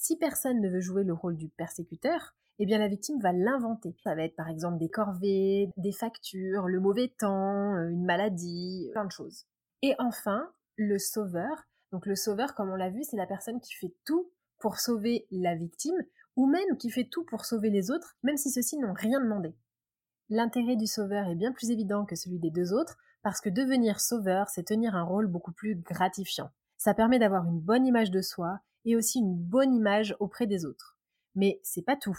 Si 0.00 0.16
personne 0.16 0.60
ne 0.60 0.68
veut 0.68 0.80
jouer 0.80 1.02
le 1.02 1.12
rôle 1.12 1.36
du 1.36 1.48
persécuteur, 1.48 2.36
eh 2.60 2.66
bien 2.66 2.78
la 2.78 2.86
victime 2.86 3.20
va 3.20 3.32
l'inventer. 3.32 3.96
Ça 4.04 4.14
va 4.14 4.22
être 4.22 4.36
par 4.36 4.48
exemple 4.48 4.78
des 4.78 4.88
corvées, 4.88 5.70
des 5.76 5.90
factures, 5.90 6.68
le 6.68 6.78
mauvais 6.78 7.12
temps, 7.18 7.74
euh, 7.74 7.88
une 7.88 8.04
maladie, 8.04 8.90
plein 8.92 9.04
de 9.04 9.10
choses. 9.10 9.46
Et 9.82 9.96
enfin, 9.98 10.52
le 10.76 11.00
sauveur. 11.00 11.66
Donc 11.90 12.06
le 12.06 12.14
sauveur, 12.14 12.54
comme 12.54 12.70
on 12.70 12.76
l'a 12.76 12.90
vu, 12.90 13.02
c'est 13.02 13.16
la 13.16 13.26
personne 13.26 13.60
qui 13.60 13.74
fait 13.74 13.92
tout 14.04 14.30
pour 14.60 14.78
sauver 14.78 15.26
la 15.32 15.56
victime, 15.56 16.00
ou 16.36 16.46
même 16.46 16.76
qui 16.78 16.90
fait 16.90 17.08
tout 17.10 17.24
pour 17.24 17.44
sauver 17.44 17.68
les 17.68 17.90
autres, 17.90 18.16
même 18.22 18.36
si 18.36 18.50
ceux-ci 18.50 18.78
n'ont 18.78 18.94
rien 18.94 19.20
demandé. 19.20 19.52
L'intérêt 20.28 20.76
du 20.76 20.86
sauveur 20.86 21.26
est 21.26 21.34
bien 21.34 21.50
plus 21.50 21.70
évident 21.70 22.04
que 22.04 22.14
celui 22.14 22.38
des 22.38 22.50
deux 22.50 22.72
autres, 22.72 22.98
parce 23.22 23.40
que 23.40 23.50
devenir 23.50 23.98
sauveur, 23.98 24.48
c'est 24.48 24.62
tenir 24.62 24.94
un 24.94 25.02
rôle 25.02 25.26
beaucoup 25.26 25.52
plus 25.52 25.74
gratifiant. 25.74 26.50
Ça 26.76 26.94
permet 26.94 27.18
d'avoir 27.18 27.44
une 27.46 27.58
bonne 27.58 27.84
image 27.84 28.12
de 28.12 28.20
soi 28.20 28.60
et 28.84 28.96
aussi 28.96 29.18
une 29.18 29.36
bonne 29.36 29.74
image 29.74 30.16
auprès 30.20 30.46
des 30.46 30.64
autres. 30.64 30.96
Mais 31.34 31.60
c'est 31.62 31.82
pas 31.82 31.96
tout. 31.96 32.18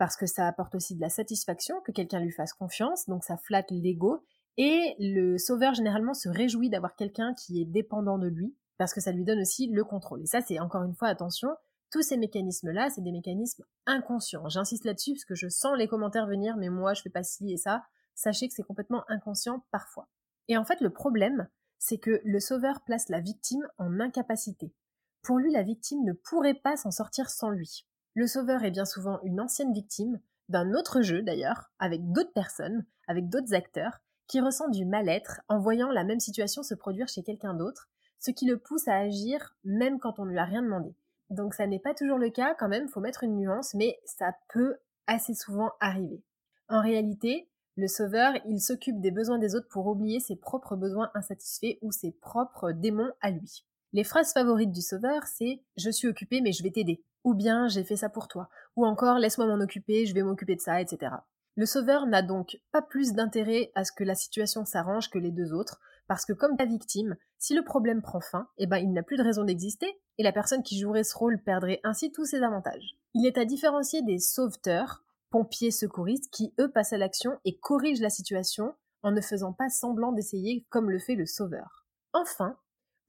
parce 0.00 0.16
que 0.16 0.24
ça 0.24 0.48
apporte 0.48 0.74
aussi 0.74 0.94
de 0.94 1.00
la 1.02 1.10
satisfaction 1.10 1.78
que 1.82 1.92
quelqu'un 1.92 2.20
lui 2.20 2.30
fasse 2.30 2.54
confiance, 2.54 3.06
donc 3.06 3.22
ça 3.22 3.36
flatte 3.36 3.70
l'ego, 3.70 4.24
et 4.56 4.96
le 4.98 5.36
sauveur 5.36 5.74
généralement 5.74 6.14
se 6.14 6.30
réjouit 6.30 6.70
d'avoir 6.70 6.96
quelqu'un 6.96 7.34
qui 7.34 7.60
est 7.60 7.66
dépendant 7.66 8.16
de 8.16 8.26
lui, 8.26 8.56
parce 8.78 8.94
que 8.94 9.02
ça 9.02 9.12
lui 9.12 9.24
donne 9.26 9.40
aussi 9.40 9.66
le 9.66 9.84
contrôle. 9.84 10.22
Et 10.22 10.26
ça, 10.26 10.40
c'est 10.40 10.58
encore 10.58 10.84
une 10.84 10.94
fois, 10.94 11.08
attention, 11.08 11.50
tous 11.90 12.00
ces 12.00 12.16
mécanismes-là, 12.16 12.88
c'est 12.88 13.02
des 13.02 13.12
mécanismes 13.12 13.62
inconscients. 13.84 14.48
J'insiste 14.48 14.86
là-dessus 14.86 15.12
parce 15.12 15.26
que 15.26 15.34
je 15.34 15.48
sens 15.50 15.76
les 15.76 15.86
commentaires 15.86 16.26
venir, 16.26 16.56
mais 16.56 16.70
moi, 16.70 16.94
je 16.94 17.02
fais 17.02 17.10
pas 17.10 17.22
ci 17.22 17.52
et 17.52 17.58
ça. 17.58 17.82
Sachez 18.14 18.48
que 18.48 18.54
c'est 18.54 18.62
complètement 18.62 19.04
inconscient 19.08 19.66
parfois. 19.70 20.08
Et 20.48 20.56
en 20.56 20.64
fait, 20.64 20.80
le 20.80 20.88
problème, 20.88 21.46
c'est 21.78 21.98
que 21.98 22.22
le 22.24 22.40
sauveur 22.40 22.80
place 22.84 23.10
la 23.10 23.20
victime 23.20 23.68
en 23.76 24.00
incapacité. 24.00 24.72
Pour 25.22 25.38
lui, 25.38 25.52
la 25.52 25.62
victime 25.62 26.04
ne 26.04 26.12
pourrait 26.12 26.54
pas 26.54 26.76
s'en 26.76 26.90
sortir 26.90 27.30
sans 27.30 27.50
lui. 27.50 27.86
Le 28.14 28.26
sauveur 28.26 28.64
est 28.64 28.70
bien 28.70 28.84
souvent 28.84 29.20
une 29.22 29.40
ancienne 29.40 29.72
victime, 29.72 30.20
d'un 30.48 30.74
autre 30.74 31.02
jeu 31.02 31.22
d'ailleurs, 31.22 31.70
avec 31.78 32.10
d'autres 32.10 32.32
personnes, 32.32 32.84
avec 33.06 33.28
d'autres 33.28 33.54
acteurs, 33.54 34.00
qui 34.26 34.40
ressent 34.40 34.68
du 34.68 34.84
mal-être 34.84 35.40
en 35.48 35.58
voyant 35.58 35.90
la 35.90 36.04
même 36.04 36.20
situation 36.20 36.62
se 36.62 36.74
produire 36.74 37.08
chez 37.08 37.22
quelqu'un 37.22 37.54
d'autre, 37.54 37.88
ce 38.18 38.30
qui 38.30 38.46
le 38.46 38.58
pousse 38.58 38.88
à 38.88 38.96
agir 38.96 39.56
même 39.64 39.98
quand 39.98 40.18
on 40.18 40.24
ne 40.24 40.30
lui 40.30 40.38
a 40.38 40.44
rien 40.44 40.62
demandé. 40.62 40.94
Donc 41.30 41.54
ça 41.54 41.66
n'est 41.66 41.78
pas 41.78 41.94
toujours 41.94 42.18
le 42.18 42.30
cas 42.30 42.54
quand 42.54 42.68
même, 42.68 42.88
faut 42.88 43.00
mettre 43.00 43.24
une 43.24 43.36
nuance, 43.36 43.74
mais 43.74 44.00
ça 44.04 44.34
peut 44.48 44.76
assez 45.06 45.34
souvent 45.34 45.72
arriver. 45.80 46.22
En 46.68 46.80
réalité, 46.80 47.48
le 47.76 47.88
sauveur, 47.88 48.34
il 48.46 48.60
s'occupe 48.60 49.00
des 49.00 49.10
besoins 49.10 49.38
des 49.38 49.54
autres 49.54 49.68
pour 49.68 49.86
oublier 49.86 50.20
ses 50.20 50.36
propres 50.36 50.76
besoins 50.76 51.10
insatisfaits 51.14 51.78
ou 51.82 51.92
ses 51.92 52.12
propres 52.12 52.72
démons 52.72 53.12
à 53.20 53.30
lui. 53.30 53.64
Les 53.92 54.04
phrases 54.04 54.32
favorites 54.32 54.70
du 54.70 54.82
sauveur, 54.82 55.24
c'est 55.24 55.62
je 55.76 55.90
suis 55.90 56.06
occupé 56.06 56.40
mais 56.40 56.52
je 56.52 56.62
vais 56.62 56.70
t'aider, 56.70 57.02
ou 57.24 57.34
bien 57.34 57.66
j'ai 57.66 57.82
fait 57.82 57.96
ça 57.96 58.08
pour 58.08 58.28
toi, 58.28 58.48
ou 58.76 58.86
encore 58.86 59.18
laisse-moi 59.18 59.48
m'en 59.48 59.62
occuper, 59.62 60.06
je 60.06 60.14
vais 60.14 60.22
m'occuper 60.22 60.54
de 60.54 60.60
ça, 60.60 60.80
etc. 60.80 61.12
Le 61.56 61.66
sauveur 61.66 62.06
n'a 62.06 62.22
donc 62.22 62.60
pas 62.70 62.82
plus 62.82 63.14
d'intérêt 63.14 63.72
à 63.74 63.84
ce 63.84 63.90
que 63.90 64.04
la 64.04 64.14
situation 64.14 64.64
s'arrange 64.64 65.10
que 65.10 65.18
les 65.18 65.32
deux 65.32 65.52
autres, 65.52 65.80
parce 66.06 66.24
que 66.24 66.32
comme 66.32 66.56
la 66.56 66.66
victime, 66.66 67.16
si 67.38 67.54
le 67.54 67.64
problème 67.64 68.00
prend 68.00 68.20
fin, 68.20 68.48
eh 68.58 68.66
ben 68.66 68.78
il 68.78 68.92
n'a 68.92 69.02
plus 69.02 69.16
de 69.16 69.24
raison 69.24 69.42
d'exister, 69.42 70.00
et 70.18 70.22
la 70.22 70.32
personne 70.32 70.62
qui 70.62 70.78
jouerait 70.78 71.04
ce 71.04 71.16
rôle 71.16 71.42
perdrait 71.42 71.80
ainsi 71.82 72.12
tous 72.12 72.26
ses 72.26 72.42
avantages. 72.42 72.96
Il 73.14 73.26
est 73.26 73.38
à 73.38 73.44
différencier 73.44 74.02
des 74.02 74.18
sauveteurs, 74.18 75.02
pompiers 75.30 75.72
secouristes, 75.72 76.30
qui 76.30 76.54
eux 76.60 76.70
passent 76.70 76.92
à 76.92 76.98
l'action 76.98 77.38
et 77.44 77.58
corrigent 77.58 78.02
la 78.02 78.10
situation 78.10 78.74
en 79.02 79.10
ne 79.10 79.20
faisant 79.20 79.52
pas 79.52 79.68
semblant 79.68 80.12
d'essayer 80.12 80.66
comme 80.68 80.90
le 80.90 80.98
fait 80.98 81.14
le 81.16 81.26
sauveur. 81.26 81.86
Enfin, 82.12 82.56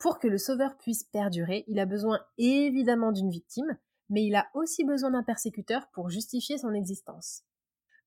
pour 0.02 0.20
que 0.20 0.28
le 0.28 0.38
sauveur 0.38 0.78
puisse 0.78 1.04
perdurer, 1.06 1.64
il 1.68 1.80
a 1.80 1.86
besoin 1.86 2.20
évidemment 2.38 3.14
d'une 3.14 3.30
victime, 3.30 3.78
mais 4.10 4.26
il 4.26 4.36
a 4.36 4.48
aussi 4.54 4.84
besoin 4.84 5.12
d'un 5.12 5.24
persécuteur 5.24 5.88
pour 5.94 6.10
justifier 6.10 6.58
son 6.58 6.74
existence. 6.74 7.44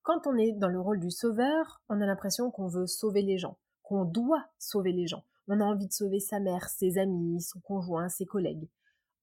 Quand 0.03 0.27
on 0.27 0.37
est 0.37 0.53
dans 0.53 0.69
le 0.69 0.81
rôle 0.81 1.01
du 1.01 1.11
sauveur, 1.11 1.81
on 1.89 2.01
a 2.03 2.07
l'impression 2.07 2.51
qu'on 2.51 2.69
veut 2.69 2.87
sauver 2.87 3.23
les 3.23 3.39
gens 3.39 3.57
qu'on 3.85 4.05
doit 4.05 4.45
sauver 4.59 4.93
les 4.93 5.07
gens. 5.07 5.25
On 5.47 5.61
a 5.61 5.65
envie 5.65 5.87
de 5.87 5.93
sauver 5.93 6.19
sa 6.19 6.41
mère, 6.41 6.69
ses 6.69 6.99
amis, 6.99 7.41
son 7.43 7.61
conjoint, 7.61 8.09
ses 8.09 8.25
collègues. 8.25 8.69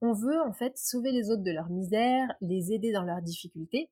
On 0.01 0.13
veut 0.13 0.39
en 0.39 0.53
fait 0.53 0.77
sauver 0.77 1.11
les 1.11 1.29
autres 1.29 1.43
de 1.43 1.51
leur 1.51 1.69
misère, 1.69 2.31
les 2.39 2.71
aider 2.71 2.91
dans 2.91 3.03
leurs 3.03 3.21
difficultés. 3.21 3.91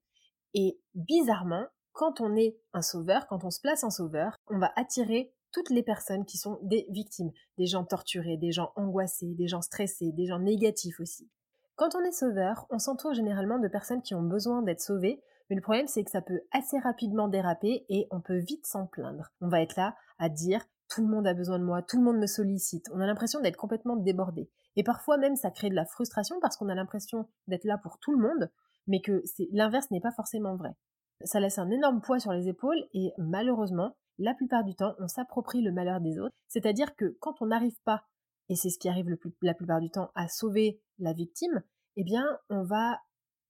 Et 0.53 0.79
bizarrement, 0.93 1.65
quand 1.91 2.21
on 2.21 2.35
est 2.35 2.57
un 2.73 2.81
sauveur, 2.81 3.27
quand 3.27 3.43
on 3.43 3.49
se 3.49 3.59
place 3.59 3.83
en 3.83 3.89
sauveur, 3.89 4.35
on 4.47 4.59
va 4.59 4.71
attirer 4.75 5.33
toutes 5.51 5.69
les 5.69 5.83
personnes 5.83 6.25
qui 6.25 6.37
sont 6.37 6.59
des 6.63 6.85
victimes, 6.89 7.31
des 7.57 7.65
gens 7.65 7.83
torturés, 7.83 8.37
des 8.37 8.51
gens 8.51 8.71
angoissés, 8.75 9.33
des 9.35 9.47
gens 9.47 9.61
stressés, 9.61 10.11
des 10.11 10.25
gens 10.25 10.39
négatifs 10.39 10.99
aussi. 10.99 11.29
Quand 11.75 11.95
on 11.95 12.03
est 12.03 12.11
sauveur, 12.11 12.65
on 12.69 12.77
s'entoure 12.77 13.13
généralement 13.13 13.57
de 13.57 13.67
personnes 13.67 14.01
qui 14.01 14.13
ont 14.13 14.21
besoin 14.21 14.61
d'être 14.61 14.81
sauvées, 14.81 15.21
mais 15.49 15.55
le 15.55 15.61
problème 15.61 15.87
c'est 15.87 16.03
que 16.03 16.11
ça 16.11 16.21
peut 16.21 16.41
assez 16.51 16.77
rapidement 16.77 17.27
déraper 17.27 17.85
et 17.89 18.07
on 18.11 18.21
peut 18.21 18.37
vite 18.37 18.65
s'en 18.65 18.85
plaindre. 18.85 19.31
On 19.41 19.47
va 19.47 19.61
être 19.61 19.77
là 19.77 19.95
à 20.17 20.29
dire 20.29 20.65
tout 20.89 21.01
le 21.01 21.07
monde 21.07 21.27
a 21.27 21.33
besoin 21.33 21.57
de 21.59 21.63
moi, 21.63 21.81
tout 21.81 21.97
le 21.97 22.03
monde 22.03 22.17
me 22.17 22.27
sollicite. 22.27 22.87
On 22.93 22.99
a 22.99 23.05
l'impression 23.05 23.39
d'être 23.39 23.57
complètement 23.57 23.95
débordé. 23.95 24.49
Et 24.75 24.83
parfois 24.83 25.17
même 25.17 25.35
ça 25.35 25.51
crée 25.51 25.69
de 25.69 25.75
la 25.75 25.85
frustration 25.85 26.39
parce 26.41 26.57
qu'on 26.57 26.69
a 26.69 26.75
l'impression 26.75 27.27
d'être 27.47 27.65
là 27.65 27.77
pour 27.77 27.97
tout 27.99 28.11
le 28.11 28.21
monde, 28.21 28.51
mais 28.87 29.01
que 29.01 29.23
l'inverse 29.51 29.89
n'est 29.91 30.01
pas 30.01 30.11
forcément 30.11 30.55
vrai. 30.55 30.75
Ça 31.23 31.39
laisse 31.39 31.59
un 31.59 31.69
énorme 31.69 32.01
poids 32.01 32.19
sur 32.19 32.33
les 32.33 32.47
épaules 32.47 32.83
et 32.93 33.13
malheureusement, 33.17 33.95
la 34.19 34.33
plupart 34.33 34.63
du 34.63 34.75
temps, 34.75 34.93
on 34.99 35.07
s'approprie 35.07 35.61
le 35.61 35.71
malheur 35.71 36.01
des 36.01 36.19
autres. 36.19 36.35
C'est-à-dire 36.47 36.95
que 36.95 37.17
quand 37.19 37.41
on 37.41 37.47
n'arrive 37.47 37.79
pas, 37.83 38.03
et 38.49 38.55
c'est 38.55 38.69
ce 38.69 38.77
qui 38.77 38.89
arrive 38.89 39.09
la 39.41 39.53
plupart 39.53 39.79
du 39.79 39.89
temps, 39.89 40.11
à 40.13 40.27
sauver 40.27 40.81
la 40.99 41.13
victime, 41.13 41.63
eh 41.95 42.03
bien, 42.03 42.25
on 42.49 42.63
va 42.63 42.99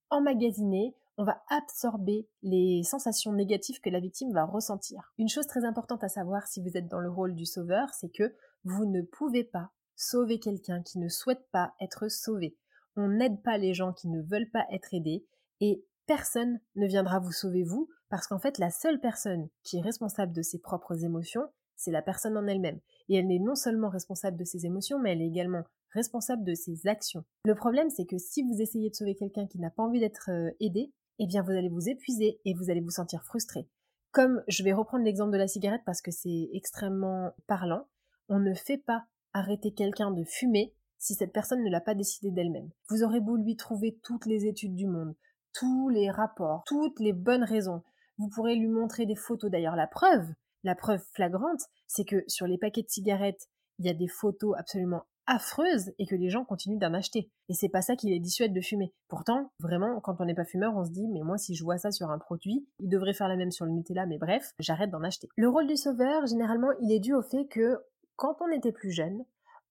emmagasiner, 0.10 0.96
on 1.18 1.24
va 1.24 1.42
absorber 1.50 2.28
les 2.44 2.84
sensations 2.84 3.34
négatives 3.34 3.82
que 3.82 3.90
la 3.90 4.00
victime 4.00 4.32
va 4.32 4.46
ressentir. 4.46 5.12
Une 5.18 5.30
chose 5.30 5.48
très 5.48 5.66
importante 5.66 6.04
à 6.04 6.10
savoir 6.10 6.48
si 6.48 6.62
vous 6.62 6.78
êtes 6.78 6.88
dans 6.88 7.00
le 7.00 7.10
rôle 7.10 7.36
du 7.36 7.46
sauveur, 7.46 7.90
c'est 7.94 8.10
que 8.10 8.36
vous 8.64 8.86
ne 8.86 9.02
pouvez 9.02 9.44
pas 9.44 9.72
sauver 9.96 10.40
quelqu'un 10.40 10.82
qui 10.82 11.00
ne 11.00 11.10
souhaite 11.10 11.46
pas 11.52 11.74
être 11.82 12.08
sauvé. 12.10 12.58
On 12.96 13.08
n'aide 13.08 13.42
pas 13.42 13.58
les 13.58 13.74
gens 13.74 13.94
qui 13.94 14.08
ne 14.08 14.22
veulent 14.22 14.50
pas 14.52 14.66
être 14.72 14.94
aidés 14.94 15.26
et 15.60 15.84
personne 16.06 16.60
ne 16.76 16.88
viendra 16.88 17.20
vous 17.20 17.32
sauver 17.32 17.64
vous 17.64 17.90
parce 18.10 18.28
qu'en 18.28 18.39
fait 18.39 18.58
la 18.58 18.72
seule 18.72 19.00
personne 19.00 19.50
qui 19.63 19.78
est 19.78 19.82
responsable 19.82 20.34
de 20.34 20.42
ses 20.42 20.60
propres 20.60 21.04
émotions, 21.04 21.48
c'est 21.75 21.92
la 21.92 22.01
personne 22.01 22.38
en 22.38 22.48
elle-même. 22.48 22.80
Et 23.08 23.16
elle 23.16 23.28
n'est 23.28 23.39
non 23.39 23.56
seulement 23.56 23.89
responsable 23.89 24.38
de 24.38 24.44
ses 24.44 24.66
émotions, 24.66 25.00
mais 25.00 25.13
elle 25.13 25.22
est 25.22 25.28
également 25.28 25.63
responsable 25.94 26.44
de 26.44 26.54
ses 26.54 26.88
actions. 26.88 27.24
Le 27.46 27.56
problème, 27.56 27.89
c'est 27.89 28.06
que 28.06 28.18
si 28.18 28.44
vous 28.44 28.62
essayez 28.62 28.89
de 28.89 28.96
sauver 28.96 29.16
quelqu'un 29.16 29.48
qui 29.48 29.60
n'a 29.60 29.70
pas 29.70 29.84
envie 29.84 30.00
d'être 30.00 30.30
euh, 30.30 30.51
aidé, 30.60 30.92
eh 31.20 31.28
bien 31.28 31.42
vous 31.42 31.51
allez 31.51 31.70
vous 31.70 31.89
épuiser 31.89 32.39
et 32.46 32.54
vous 32.54 32.70
allez 32.70 32.82
vous 32.82 32.92
sentir 32.92 33.24
frustré. 33.24 33.68
Comme 34.12 34.44
je 34.48 34.63
vais 34.63 34.74
reprendre 34.74 35.04
l'exemple 35.04 35.32
de 35.32 35.38
la 35.38 35.48
cigarette 35.48 35.84
parce 35.86 36.01
que 36.01 36.12
c'est 36.12 36.50
extrêmement 36.54 37.32
parlant, 37.48 37.88
on 38.28 38.39
ne 38.39 38.54
fait 38.54 38.78
pas 38.78 39.06
arrêter 39.34 39.72
quelqu'un 39.72 40.12
de 40.12 40.24
fumer 40.24 40.74
si 40.98 41.13
cette 41.13 41.34
personne 41.34 41.63
ne 41.63 41.70
l'a 41.70 41.82
pas 41.82 41.96
décidé 41.96 42.32
d'elle-même. 42.32 42.70
Vous 42.89 43.04
aurez 43.04 43.22
beau 43.22 43.38
lui 43.38 43.56
trouver 43.56 43.98
toutes 44.04 44.25
les 44.25 44.46
études 44.46 44.75
du 44.75 44.86
monde, 44.86 45.16
tous 45.54 45.89
les 45.89 46.10
rapports, 46.10 46.63
toutes 46.66 47.00
les 47.00 47.13
bonnes 47.13 47.44
raisons. 47.44 47.84
Vous 48.20 48.30
pourrez 48.30 48.56
lui 48.56 48.68
montrer 48.68 49.06
des 49.06 49.16
photos 49.16 49.50
d'ailleurs. 49.50 49.76
La 49.76 49.88
preuve, 49.88 50.28
la 50.64 50.76
preuve 50.76 51.02
flagrante, 51.14 51.62
c'est 51.88 52.06
que 52.06 52.24
sur 52.28 52.46
les 52.46 52.58
paquets 52.58 52.84
de 52.84 52.90
cigarettes, 52.90 53.48
il 53.80 53.86
y 53.86 53.90
a 53.90 53.94
des 53.94 54.10
photos 54.10 54.56
absolument 54.58 55.04
affreuse 55.26 55.94
et 56.00 56.06
que 56.06 56.16
les 56.16 56.30
gens 56.30 56.44
continuent 56.44 56.80
d'en 56.80 56.94
acheter. 56.94 57.30
Et 57.48 57.54
c'est 57.54 57.70
pas 57.70 57.82
ça 57.82 57.96
qui 57.96 58.10
les 58.10 58.20
dissuade 58.20 58.52
de 58.52 58.62
fumer. 58.62 58.94
Pourtant, 59.08 59.52
vraiment, 59.60 60.02
quand 60.02 60.20
on 60.20 60.26
n'est 60.26 60.36
pas 60.36 60.44
fumeur, 60.44 60.76
on 60.76 60.84
se 60.84 60.92
dit, 60.92 61.08
mais 61.08 61.22
moi, 61.22 61.38
si 61.38 61.56
je 61.56 61.64
vois 61.64 61.78
ça 61.78 61.92
sur 61.92 62.10
un 62.10 62.18
produit, 62.18 62.68
il 62.80 62.90
devrait 62.90 63.14
faire 63.14 63.28
la 63.28 63.38
même 63.38 63.52
sur 63.52 63.66
le 63.66 63.72
Nutella, 63.72 64.06
mais 64.06 64.18
bref, 64.18 64.54
j'arrête 64.60 64.90
d'en 64.90 65.04
acheter. 65.04 65.30
Le 65.38 65.48
rôle 65.48 65.68
du 65.68 65.78
sauveur, 65.78 66.26
généralement, 66.26 66.72
il 66.82 66.92
est 66.92 67.00
dû 67.00 67.14
au 67.14 67.22
fait 67.22 67.46
que, 67.46 67.78
quand 68.16 68.38
on 68.42 68.52
était 68.52 68.72
plus 68.74 68.92
jeune, 68.92 69.24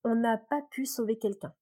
on 0.04 0.14
n'a 0.14 0.38
pas 0.38 0.62
pu 0.70 0.86
sauver 0.86 1.18
quelqu'un. 1.18 1.52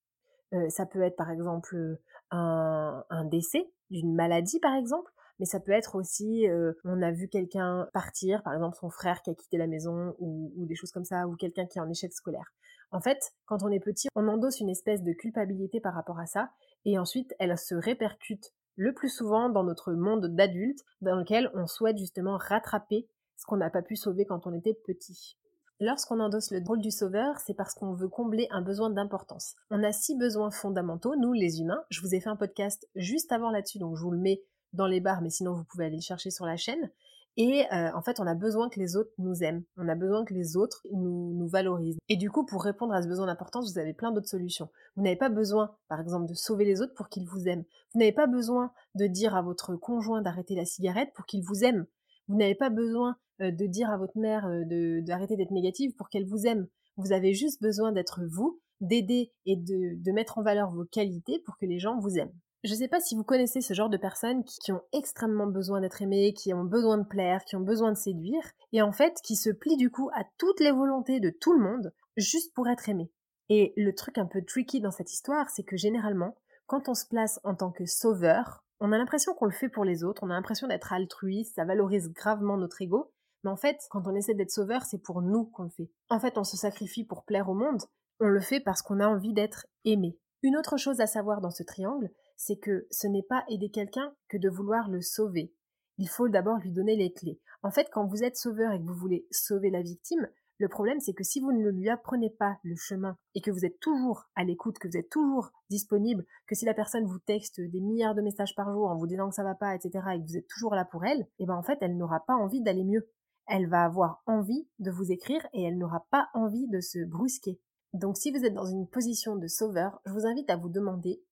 Euh, 0.53 0.69
ça 0.69 0.87
peut 0.87 1.03
être, 1.03 1.17
par 1.17 1.31
exemple, 1.31 1.99
un 2.31 3.25
décès 3.25 3.73
d'une 3.91 4.15
maladie, 4.15 4.61
par 4.61 4.75
exemple, 4.75 5.11
mais 5.39 5.47
ça 5.47 5.61
peut 5.61 5.73
être 5.73 5.95
aussi, 5.97 6.49
euh, 6.49 6.73
on 6.85 7.03
a 7.03 7.13
vu 7.13 7.29
quelqu'un 7.29 7.89
partir, 7.93 8.43
par 8.43 8.55
exemple 8.55 8.77
son 8.81 8.91
frère 8.91 9.23
qui 9.23 9.31
a 9.31 9.35
quitté 9.35 9.57
la 9.57 9.67
maison, 9.67 10.15
ou, 10.19 10.53
ou 10.57 10.67
des 10.67 10.75
choses 10.75 10.93
comme 10.93 11.05
ça, 11.05 11.27
ou 11.27 11.37
quelqu'un 11.37 11.67
qui 11.67 11.79
est 11.79 11.83
en 11.83 11.91
échec 11.91 12.13
scolaire. 12.13 12.53
En 12.93 13.01
fait, 13.01 13.19
quand 13.47 13.63
on 13.63 13.71
est 13.71 13.81
petit, 13.81 14.09
on 14.15 14.29
endosse 14.29 14.61
une 14.61 14.71
espèce 14.71 15.03
de 15.03 15.13
culpabilité 15.13 15.81
par 15.81 15.95
rapport 15.95 16.19
à 16.19 16.27
ça, 16.27 16.51
et 16.85 16.99
ensuite 16.99 17.35
elle 17.39 17.57
se 17.59 17.75
répercute 17.75 18.53
le 18.77 18.93
plus 18.93 19.09
souvent 19.09 19.49
dans 19.49 19.65
notre 19.65 19.93
monde 19.93 20.27
d'adulte, 20.35 20.85
dans 21.01 21.17
lequel 21.17 21.51
on 21.55 21.67
souhaite 21.67 21.99
justement 21.99 22.37
rattraper 22.37 23.09
ce 23.37 23.45
qu'on 23.47 23.57
n'a 23.57 23.71
pas 23.71 23.83
pu 23.83 23.97
sauver 23.97 24.25
quand 24.25 24.47
on 24.47 24.55
était 24.55 24.75
petit. 24.75 25.37
Lorsqu'on 25.79 26.21
endosse 26.21 26.53
le 26.53 26.63
rôle 26.65 26.81
du 26.81 26.91
sauveur, 26.91 27.39
c'est 27.39 27.53
parce 27.53 27.75
qu'on 27.75 27.93
veut 27.93 28.09
combler 28.09 28.47
un 28.51 28.63
besoin 28.63 28.89
d'importance. 28.89 29.57
On 29.71 29.83
a 29.83 29.93
six 29.93 30.17
besoins 30.17 30.51
fondamentaux, 30.51 31.17
nous 31.17 31.35
les 31.35 31.61
humains. 31.61 31.85
Je 31.91 32.01
vous 32.01 32.15
ai 32.15 32.21
fait 32.21 32.31
un 32.31 32.37
podcast 32.37 32.89
juste 32.95 33.31
avant 33.31 33.51
là-dessus, 33.51 33.79
donc 33.79 33.95
je 33.97 34.03
vous 34.03 34.11
le 34.11 34.19
mets 34.19 34.43
dans 34.73 34.87
les 34.87 35.01
bars, 35.01 35.23
mais 35.23 35.31
sinon 35.31 35.53
vous 35.53 35.65
pouvez 35.65 35.87
aller 35.87 35.97
le 35.97 36.03
chercher 36.03 36.31
sur 36.31 36.47
la 36.47 36.57
chaîne. 36.57 36.91
Et 37.39 37.67
euh, 37.71 37.91
en 37.95 38.01
fait, 38.01 38.19
on 38.19 38.27
a 38.27 38.35
besoin 38.35 38.71
que 38.71 38.81
les 38.81 38.97
autres 38.97 39.13
nous 39.19 39.43
aiment. 39.43 39.63
On 39.77 39.89
a 39.89 39.95
besoin 39.95 40.25
que 40.25 40.33
les 40.33 40.57
autres 40.57 40.87
nous, 40.91 41.47
valorisent. 41.49 41.99
Et 42.09 42.17
du 42.17 42.31
coup, 42.31 42.47
pour 42.47 42.65
répondre 42.65 42.95
à 42.95 43.03
ce 43.03 43.09
besoin 43.09 43.27
d'importance, 43.27 43.71
vous 43.71 43.79
avez 43.79 43.93
plein 43.93 44.11
d'autres 44.11 44.29
solutions. 44.29 44.71
Vous 44.97 45.03
n'avez 45.03 45.17
pas 45.17 45.29
besoin, 45.29 45.75
par 45.89 46.01
exemple, 46.01 46.27
de 46.27 46.35
sauver 46.35 46.65
les 46.65 46.81
autres 46.81 46.95
pour 46.95 47.09
qu'ils 47.09 47.27
vous 47.27 47.47
aiment. 47.47 47.65
Vous 47.93 48.01
n'avez 48.01 48.13
pas 48.13 48.27
besoin 48.27 48.73
de 48.95 49.07
dire 49.07 49.37
à 49.37 49.43
votre 49.43 49.77
conjoint 49.77 50.23
d'arrêter 50.23 50.55
la 50.55 50.65
cigarette 50.65 51.13
pour 51.15 51.27
qu'il 51.27 51.45
vous 51.45 51.63
aime. 51.63 51.87
Vous 52.29 52.37
n'avez 52.37 52.55
pas 52.55 52.71
besoin 52.71 53.17
euh, 53.43 53.51
de 53.51 53.67
dire 53.67 53.91
à 53.91 53.99
votre 53.99 54.19
mère 54.19 54.47
euh, 54.47 55.03
d'arrêter 55.03 55.37
d'être 55.37 55.51
négative 55.51 55.95
pour 55.95 56.09
qu'elle 56.09 56.27
vous 56.27 56.47
aime. 56.47 56.67
Vous 56.97 57.13
avez 57.13 57.35
juste 57.35 57.61
besoin 57.61 57.93
d'être 57.93 58.23
vous, 58.25 58.61
d'aider 58.81 59.31
et 59.45 59.57
de 59.57 60.13
mettre 60.13 60.39
en 60.39 60.43
valeur 60.43 60.71
vos 60.71 60.87
qualités 60.87 61.39
pour 61.45 61.59
que 61.59 61.67
les 61.67 61.79
gens 61.79 62.01
vous 62.01 62.17
aiment. 62.17 62.33
Je 62.65 62.73
ne 62.73 62.79
sais 62.79 62.89
pas 62.89 63.01
si 63.01 63.15
vous 63.15 63.23
connaissez 63.23 63.61
ce 63.61 63.75
genre 63.75 63.91
de 63.91 63.97
personnes 63.97 64.43
qui, 64.45 64.73
ont 64.73 64.83
extrêmement 64.93 65.47
besoin 65.47 65.81
d'être 65.81 66.03
aimées, 66.03 66.35
qui 66.35 66.53
ont 66.53 66.65
besoin 66.65 66.99
de 66.99 67.07
plaire, 67.07 67.45
qui 67.45 67.55
ont 67.57 67.61
besoin 67.61 67.93
de 67.93 67.97
séduire, 67.97 68.43
et 68.73 68.83
en 68.83 68.93
fait 68.93 69.21
qui 69.23 69.37
se 69.37 69.51
plient 69.51 69.77
du 69.77 69.91
coup 69.91 70.11
à 70.15 70.25
toutes 70.39 70.61
les 70.61 70.73
volontés 70.73 71.21
de 71.21 71.31
tout 71.31 71.53
le 71.53 71.63
monde 71.63 71.93
juste 72.17 72.55
pour 72.55 72.69
être 72.69 72.89
aimées. 72.89 73.11
Et 73.49 73.73
le 73.77 73.95
truc 73.95 74.19
un 74.19 74.27
peu 74.27 74.43
tricky 74.43 74.81
dans 74.81 74.91
cette 74.91 75.13
histoire, 75.13 75.49
c'est 75.51 75.63
que 75.63 75.77
généralement, 75.77 76.35
quand 76.67 76.89
on 76.89 76.95
se 76.95 77.07
place 77.07 77.39
en 77.45 77.55
tant 77.55 77.71
que 77.71 77.87
sauveur, 77.87 78.63
On 78.79 78.93
a 78.93 78.99
l'impression 78.99 79.33
qu'on 79.33 79.47
le 79.47 79.53
fait 79.53 79.71
pour 79.71 79.87
les 79.87 80.05
autres, 80.05 80.23
on 80.23 80.29
a 80.29 80.35
l'impression 80.35 80.67
d'être 80.67 80.93
altruiste, 80.93 81.55
ça 81.55 81.65
valorise 81.65 82.13
gravement 82.13 82.59
notre 82.59 82.83
ego, 82.83 83.11
mais 83.43 83.51
en 83.51 83.57
fait, 83.57 83.79
quand 83.91 84.07
on 84.07 84.15
essaie 84.15 84.35
d'être 84.35 84.51
sauveur, 84.51 84.83
c'est 84.83 84.99
pour 84.99 85.23
nous 85.23 85.47
qu'on 85.47 85.63
le 85.63 85.71
fait. 85.71 85.89
En 86.11 86.21
fait, 86.21 86.37
on 86.37 86.45
se 86.45 86.59
sacrifie 86.59 87.05
pour 87.05 87.25
plaire 87.25 87.49
au 87.49 87.55
monde, 87.55 87.81
on 88.21 88.27
le 88.29 88.41
fait 88.41 88.61
parce 88.61 88.83
qu'on 88.83 89.01
a 89.01 89.09
envie 89.09 89.33
d'être 89.33 89.67
aimé. 89.85 90.19
Une 90.43 90.59
autre 90.59 90.77
chose 90.77 91.01
à 91.01 91.07
savoir 91.07 91.41
dans 91.41 91.51
ce 91.51 91.63
triangle, 91.63 92.11
c'est 92.37 92.57
que 92.57 92.87
ce 92.91 93.07
n'est 93.07 93.23
pas 93.23 93.45
aider 93.49 93.71
quelqu'un 93.71 94.15
que 94.29 94.37
de 94.37 94.49
vouloir 94.49 94.89
le 94.89 95.01
sauver. 95.01 95.53
Il 95.99 96.09
faut 96.09 96.29
d'abord 96.29 96.59
lui 96.59 96.73
donner 96.73 96.97
les 96.97 97.13
clés. 97.13 97.41
En 97.63 97.71
fait, 97.71 97.89
quand 97.91 98.07
vous 98.07 98.23
êtes 98.23 98.37
sauveur 98.37 98.73
et 98.73 98.79
que 98.79 98.87
vous 98.87 98.95
voulez 98.95 99.27
sauver 99.31 99.71
la 99.71 99.83
victime, 99.83 100.29
le 100.59 100.69
problème, 100.69 101.01
c'est 101.01 101.13
que 101.13 101.25
si 101.25 101.41
vous 101.41 101.53
ne 101.53 101.69
lui 101.69 101.91
apprenez 101.91 102.31
pas 102.31 102.59
le 102.63 102.77
chemin 102.77 103.19
et 103.35 103.43
que 103.43 103.51
vous 103.51 103.67
êtes 103.67 103.79
toujours 103.79 104.25
à 104.37 104.45
l'écoute, 104.45 104.79
que 104.79 104.89
vous 104.89 104.97
êtes 104.97 105.11
toujours 105.11 105.51
disponible, 105.69 106.25
que 106.47 106.55
si 106.55 106.65
la 106.65 106.73
personne 106.73 107.05
vous 107.05 107.19
texte 107.19 107.61
des 107.61 107.81
milliards 107.81 108.15
de 108.15 108.23
messages 108.23 108.55
par 108.55 108.73
jour 108.73 108.89
en 108.89 108.97
vous 108.97 109.07
disant 109.07 109.29
que 109.29 109.35
ça 109.35 109.45
va 109.45 109.55
pas, 109.55 109.75
etc., 109.75 109.91
et 110.15 110.19
que 110.19 110.27
vous 110.27 110.37
êtes 110.39 110.49
toujours 110.49 110.75
là 110.75 110.87
pour 110.87 111.05
elle, 111.05 111.27
eh 111.39 111.47
ben 111.47 111.55
en 111.55 111.63
fait, 111.63 111.79
elle 111.83 111.97
n'aura 111.97 112.21
pas 112.21 112.35
envie 112.35 112.63
d'aller 112.63 112.85
mieux. 112.85 113.07
Elle 113.47 113.69
va 113.69 113.85
avoir 113.85 114.23
envie 114.27 114.67
de 114.79 114.91
vous 114.91 115.13
écrire 115.13 115.47
et 115.53 115.63
elle 115.63 115.77
n'aura 115.77 116.07
pas 116.11 116.29
envie 116.33 116.69
de 116.69 116.81
se 116.81 117.05
brusquer. 117.05 117.61
Donc 117.93 118.17
si 118.17 118.31
vous 118.31 118.45
êtes 118.45 118.55
dans 118.55 118.67
une 118.67 118.89
position 118.89 119.37
de 119.37 119.47
sauveur, 119.47 120.01
je 120.07 120.13
vous 120.13 120.27
invite 120.27 120.49
à 120.49 120.57
vous 120.57 120.71
demander 120.71 121.23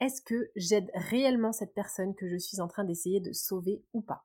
est-ce 0.00 0.22
que 0.22 0.50
j'aide 0.56 0.90
réellement 0.94 1.52
cette 1.52 1.74
personne 1.74 2.14
que 2.14 2.28
je 2.28 2.36
suis 2.36 2.60
en 2.60 2.68
train 2.68 2.84
d'essayer 2.84 3.20
de 3.20 3.32
sauver 3.32 3.82
ou 3.92 4.00
pas? 4.00 4.24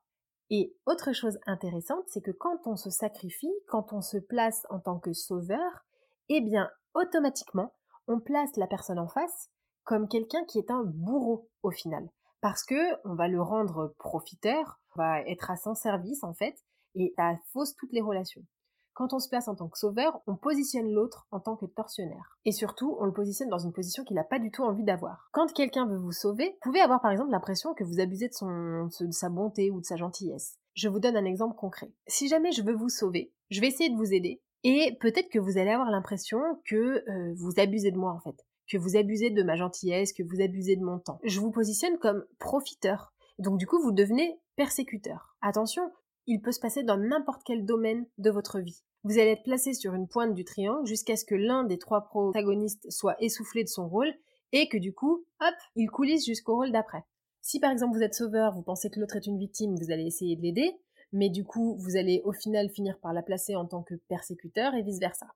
Et 0.50 0.76
autre 0.86 1.12
chose 1.12 1.38
intéressante, 1.46 2.04
c'est 2.06 2.20
que 2.20 2.30
quand 2.30 2.66
on 2.66 2.76
se 2.76 2.90
sacrifie, 2.90 3.52
quand 3.66 3.92
on 3.92 4.02
se 4.02 4.18
place 4.18 4.66
en 4.70 4.78
tant 4.78 4.98
que 4.98 5.12
sauveur, 5.12 5.84
eh 6.28 6.40
bien, 6.40 6.70
automatiquement, 6.94 7.72
on 8.06 8.20
place 8.20 8.56
la 8.56 8.66
personne 8.66 8.98
en 8.98 9.08
face 9.08 9.50
comme 9.84 10.08
quelqu'un 10.08 10.44
qui 10.44 10.58
est 10.58 10.70
un 10.70 10.84
bourreau 10.84 11.48
au 11.62 11.70
final. 11.70 12.08
Parce 12.40 12.64
que 12.64 12.94
on 13.04 13.14
va 13.14 13.28
le 13.28 13.40
rendre 13.40 13.94
profiteur, 13.98 14.80
on 14.94 15.00
va 15.00 15.22
être 15.22 15.50
à 15.50 15.56
son 15.56 15.74
service 15.74 16.22
en 16.22 16.34
fait, 16.34 16.56
et 16.94 17.12
ça 17.16 17.36
fausse 17.52 17.74
toutes 17.76 17.92
les 17.92 18.00
relations. 18.00 18.44
Quand 18.94 19.12
on 19.12 19.18
se 19.18 19.28
place 19.28 19.48
en 19.48 19.54
tant 19.54 19.68
que 19.68 19.78
sauveur, 19.78 20.20
on 20.26 20.36
positionne 20.36 20.90
l'autre 20.90 21.26
en 21.30 21.40
tant 21.40 21.56
que 21.56 21.66
tortionnaire. 21.66 22.38
Et 22.44 22.52
surtout, 22.52 22.96
on 23.00 23.04
le 23.04 23.12
positionne 23.12 23.48
dans 23.48 23.58
une 23.58 23.72
position 23.72 24.04
qu'il 24.04 24.16
n'a 24.16 24.24
pas 24.24 24.38
du 24.38 24.50
tout 24.50 24.62
envie 24.62 24.84
d'avoir. 24.84 25.28
Quand 25.32 25.52
quelqu'un 25.52 25.86
veut 25.86 25.98
vous 25.98 26.12
sauver, 26.12 26.50
vous 26.50 26.70
pouvez 26.70 26.80
avoir 26.80 27.00
par 27.00 27.10
exemple 27.10 27.30
l'impression 27.30 27.74
que 27.74 27.84
vous 27.84 28.00
abusez 28.00 28.28
de, 28.28 28.34
son, 28.34 28.88
de 29.00 29.12
sa 29.12 29.28
bonté 29.28 29.70
ou 29.70 29.80
de 29.80 29.84
sa 29.84 29.96
gentillesse. 29.96 30.58
Je 30.74 30.88
vous 30.88 31.00
donne 31.00 31.16
un 31.16 31.24
exemple 31.24 31.56
concret. 31.56 31.92
Si 32.06 32.28
jamais 32.28 32.52
je 32.52 32.62
veux 32.62 32.74
vous 32.74 32.88
sauver, 32.88 33.32
je 33.50 33.60
vais 33.60 33.68
essayer 33.68 33.90
de 33.90 33.96
vous 33.96 34.12
aider, 34.12 34.40
et 34.64 34.96
peut-être 34.98 35.28
que 35.28 35.38
vous 35.38 35.58
allez 35.58 35.70
avoir 35.70 35.90
l'impression 35.90 36.40
que 36.64 37.04
euh, 37.08 37.34
vous 37.36 37.52
abusez 37.58 37.90
de 37.90 37.98
moi 37.98 38.12
en 38.12 38.20
fait, 38.20 38.46
que 38.66 38.78
vous 38.78 38.96
abusez 38.96 39.30
de 39.30 39.42
ma 39.42 39.56
gentillesse, 39.56 40.14
que 40.14 40.22
vous 40.22 40.40
abusez 40.40 40.76
de 40.76 40.82
mon 40.82 40.98
temps. 40.98 41.20
Je 41.22 41.38
vous 41.38 41.50
positionne 41.50 41.98
comme 41.98 42.24
profiteur. 42.38 43.12
Donc 43.38 43.58
du 43.58 43.66
coup, 43.66 43.80
vous 43.80 43.92
devenez 43.92 44.40
persécuteur. 44.56 45.36
Attention, 45.42 45.92
il 46.26 46.40
peut 46.40 46.52
se 46.52 46.60
passer 46.60 46.82
dans 46.82 46.96
n'importe 46.96 47.42
quel 47.44 47.64
domaine 47.64 48.06
de 48.18 48.30
votre 48.30 48.60
vie. 48.60 48.82
Vous 49.02 49.18
allez 49.18 49.32
être 49.32 49.42
placé 49.42 49.74
sur 49.74 49.94
une 49.94 50.08
pointe 50.08 50.34
du 50.34 50.44
triangle 50.44 50.86
jusqu'à 50.86 51.16
ce 51.16 51.24
que 51.24 51.34
l'un 51.34 51.64
des 51.64 51.78
trois 51.78 52.06
protagonistes 52.06 52.90
soit 52.90 53.16
essoufflé 53.20 53.62
de 53.62 53.68
son 53.68 53.88
rôle 53.88 54.12
et 54.52 54.68
que 54.68 54.78
du 54.78 54.94
coup, 54.94 55.24
hop, 55.40 55.54
il 55.76 55.90
coulisse 55.90 56.24
jusqu'au 56.24 56.56
rôle 56.56 56.72
d'après. 56.72 57.04
Si 57.42 57.60
par 57.60 57.70
exemple 57.70 57.96
vous 57.96 58.02
êtes 58.02 58.14
sauveur, 58.14 58.54
vous 58.54 58.62
pensez 58.62 58.88
que 58.88 58.98
l'autre 58.98 59.16
est 59.16 59.26
une 59.26 59.38
victime, 59.38 59.76
vous 59.76 59.90
allez 59.90 60.06
essayer 60.06 60.36
de 60.36 60.40
l'aider, 60.40 60.72
mais 61.12 61.28
du 61.28 61.44
coup 61.44 61.76
vous 61.78 61.96
allez 61.96 62.22
au 62.24 62.32
final 62.32 62.70
finir 62.70 62.98
par 63.00 63.12
la 63.12 63.22
placer 63.22 63.56
en 63.56 63.66
tant 63.66 63.82
que 63.82 63.94
persécuteur 64.08 64.74
et 64.74 64.82
vice-versa. 64.82 65.26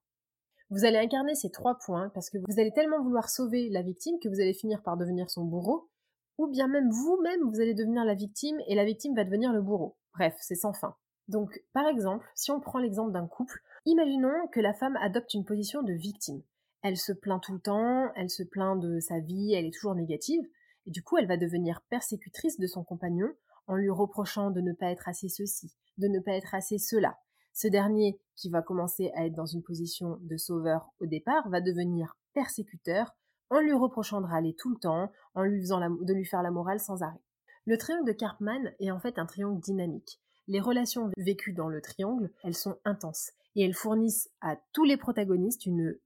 Vous 0.70 0.86
allez 0.86 0.98
incarner 0.98 1.34
ces 1.34 1.50
trois 1.50 1.78
points 1.84 2.10
parce 2.14 2.30
que 2.30 2.38
vous 2.38 2.60
allez 2.60 2.72
tellement 2.72 3.02
vouloir 3.02 3.28
sauver 3.28 3.68
la 3.68 3.82
victime 3.82 4.18
que 4.22 4.28
vous 4.28 4.40
allez 4.40 4.54
finir 4.54 4.82
par 4.82 4.96
devenir 4.96 5.28
son 5.28 5.44
bourreau, 5.44 5.90
ou 6.38 6.46
bien 6.46 6.68
même 6.68 6.90
vous-même 6.90 7.42
vous 7.50 7.60
allez 7.60 7.74
devenir 7.74 8.04
la 8.04 8.14
victime 8.14 8.56
et 8.66 8.74
la 8.74 8.84
victime 8.84 9.14
va 9.14 9.24
devenir 9.24 9.52
le 9.52 9.60
bourreau. 9.60 9.96
Bref, 10.18 10.34
c'est 10.40 10.56
sans 10.56 10.72
fin. 10.72 10.96
Donc, 11.28 11.62
par 11.72 11.86
exemple, 11.86 12.26
si 12.34 12.50
on 12.50 12.58
prend 12.58 12.80
l'exemple 12.80 13.12
d'un 13.12 13.28
couple, 13.28 13.62
imaginons 13.84 14.48
que 14.50 14.58
la 14.58 14.74
femme 14.74 14.96
adopte 14.96 15.32
une 15.32 15.44
position 15.44 15.84
de 15.84 15.92
victime. 15.92 16.42
Elle 16.82 16.96
se 16.96 17.12
plaint 17.12 17.40
tout 17.40 17.52
le 17.52 17.60
temps, 17.60 18.10
elle 18.16 18.28
se 18.28 18.42
plaint 18.42 18.80
de 18.80 18.98
sa 18.98 19.20
vie, 19.20 19.52
elle 19.54 19.64
est 19.64 19.72
toujours 19.72 19.94
négative, 19.94 20.42
et 20.86 20.90
du 20.90 21.04
coup 21.04 21.18
elle 21.18 21.28
va 21.28 21.36
devenir 21.36 21.82
persécutrice 21.88 22.58
de 22.58 22.66
son 22.66 22.82
compagnon 22.82 23.28
en 23.68 23.76
lui 23.76 23.90
reprochant 23.90 24.50
de 24.50 24.60
ne 24.60 24.72
pas 24.72 24.90
être 24.90 25.08
assez 25.08 25.28
ceci, 25.28 25.72
de 25.98 26.08
ne 26.08 26.18
pas 26.18 26.32
être 26.32 26.52
assez 26.52 26.78
cela. 26.78 27.16
Ce 27.52 27.68
dernier, 27.68 28.20
qui 28.34 28.50
va 28.50 28.60
commencer 28.60 29.12
à 29.14 29.24
être 29.24 29.36
dans 29.36 29.46
une 29.46 29.62
position 29.62 30.18
de 30.22 30.36
sauveur 30.36 30.90
au 30.98 31.06
départ, 31.06 31.48
va 31.48 31.60
devenir 31.60 32.16
persécuteur 32.34 33.14
en 33.50 33.60
lui 33.60 33.72
reprochant 33.72 34.20
de 34.20 34.26
râler 34.26 34.56
tout 34.58 34.70
le 34.70 34.80
temps, 34.80 35.12
en 35.36 35.42
lui 35.42 35.60
faisant 35.60 35.78
de 35.78 36.12
lui 36.12 36.24
faire 36.24 36.42
la 36.42 36.50
morale 36.50 36.80
sans 36.80 37.02
arrêt. 37.04 37.22
Le 37.68 37.76
triangle 37.76 38.06
de 38.06 38.12
Karpman 38.12 38.72
est 38.80 38.90
en 38.90 38.98
fait 38.98 39.18
un 39.18 39.26
triangle 39.26 39.60
dynamique. 39.60 40.22
Les 40.46 40.58
relations 40.58 41.10
vécues 41.18 41.52
dans 41.52 41.68
le 41.68 41.82
triangle, 41.82 42.32
elles 42.42 42.54
sont 42.54 42.78
intenses 42.86 43.32
et 43.54 43.62
elles 43.62 43.74
fournissent 43.74 44.30
à 44.40 44.56
tous 44.72 44.84
les 44.84 44.96
protagonistes 44.96 45.66
une, 45.66 45.98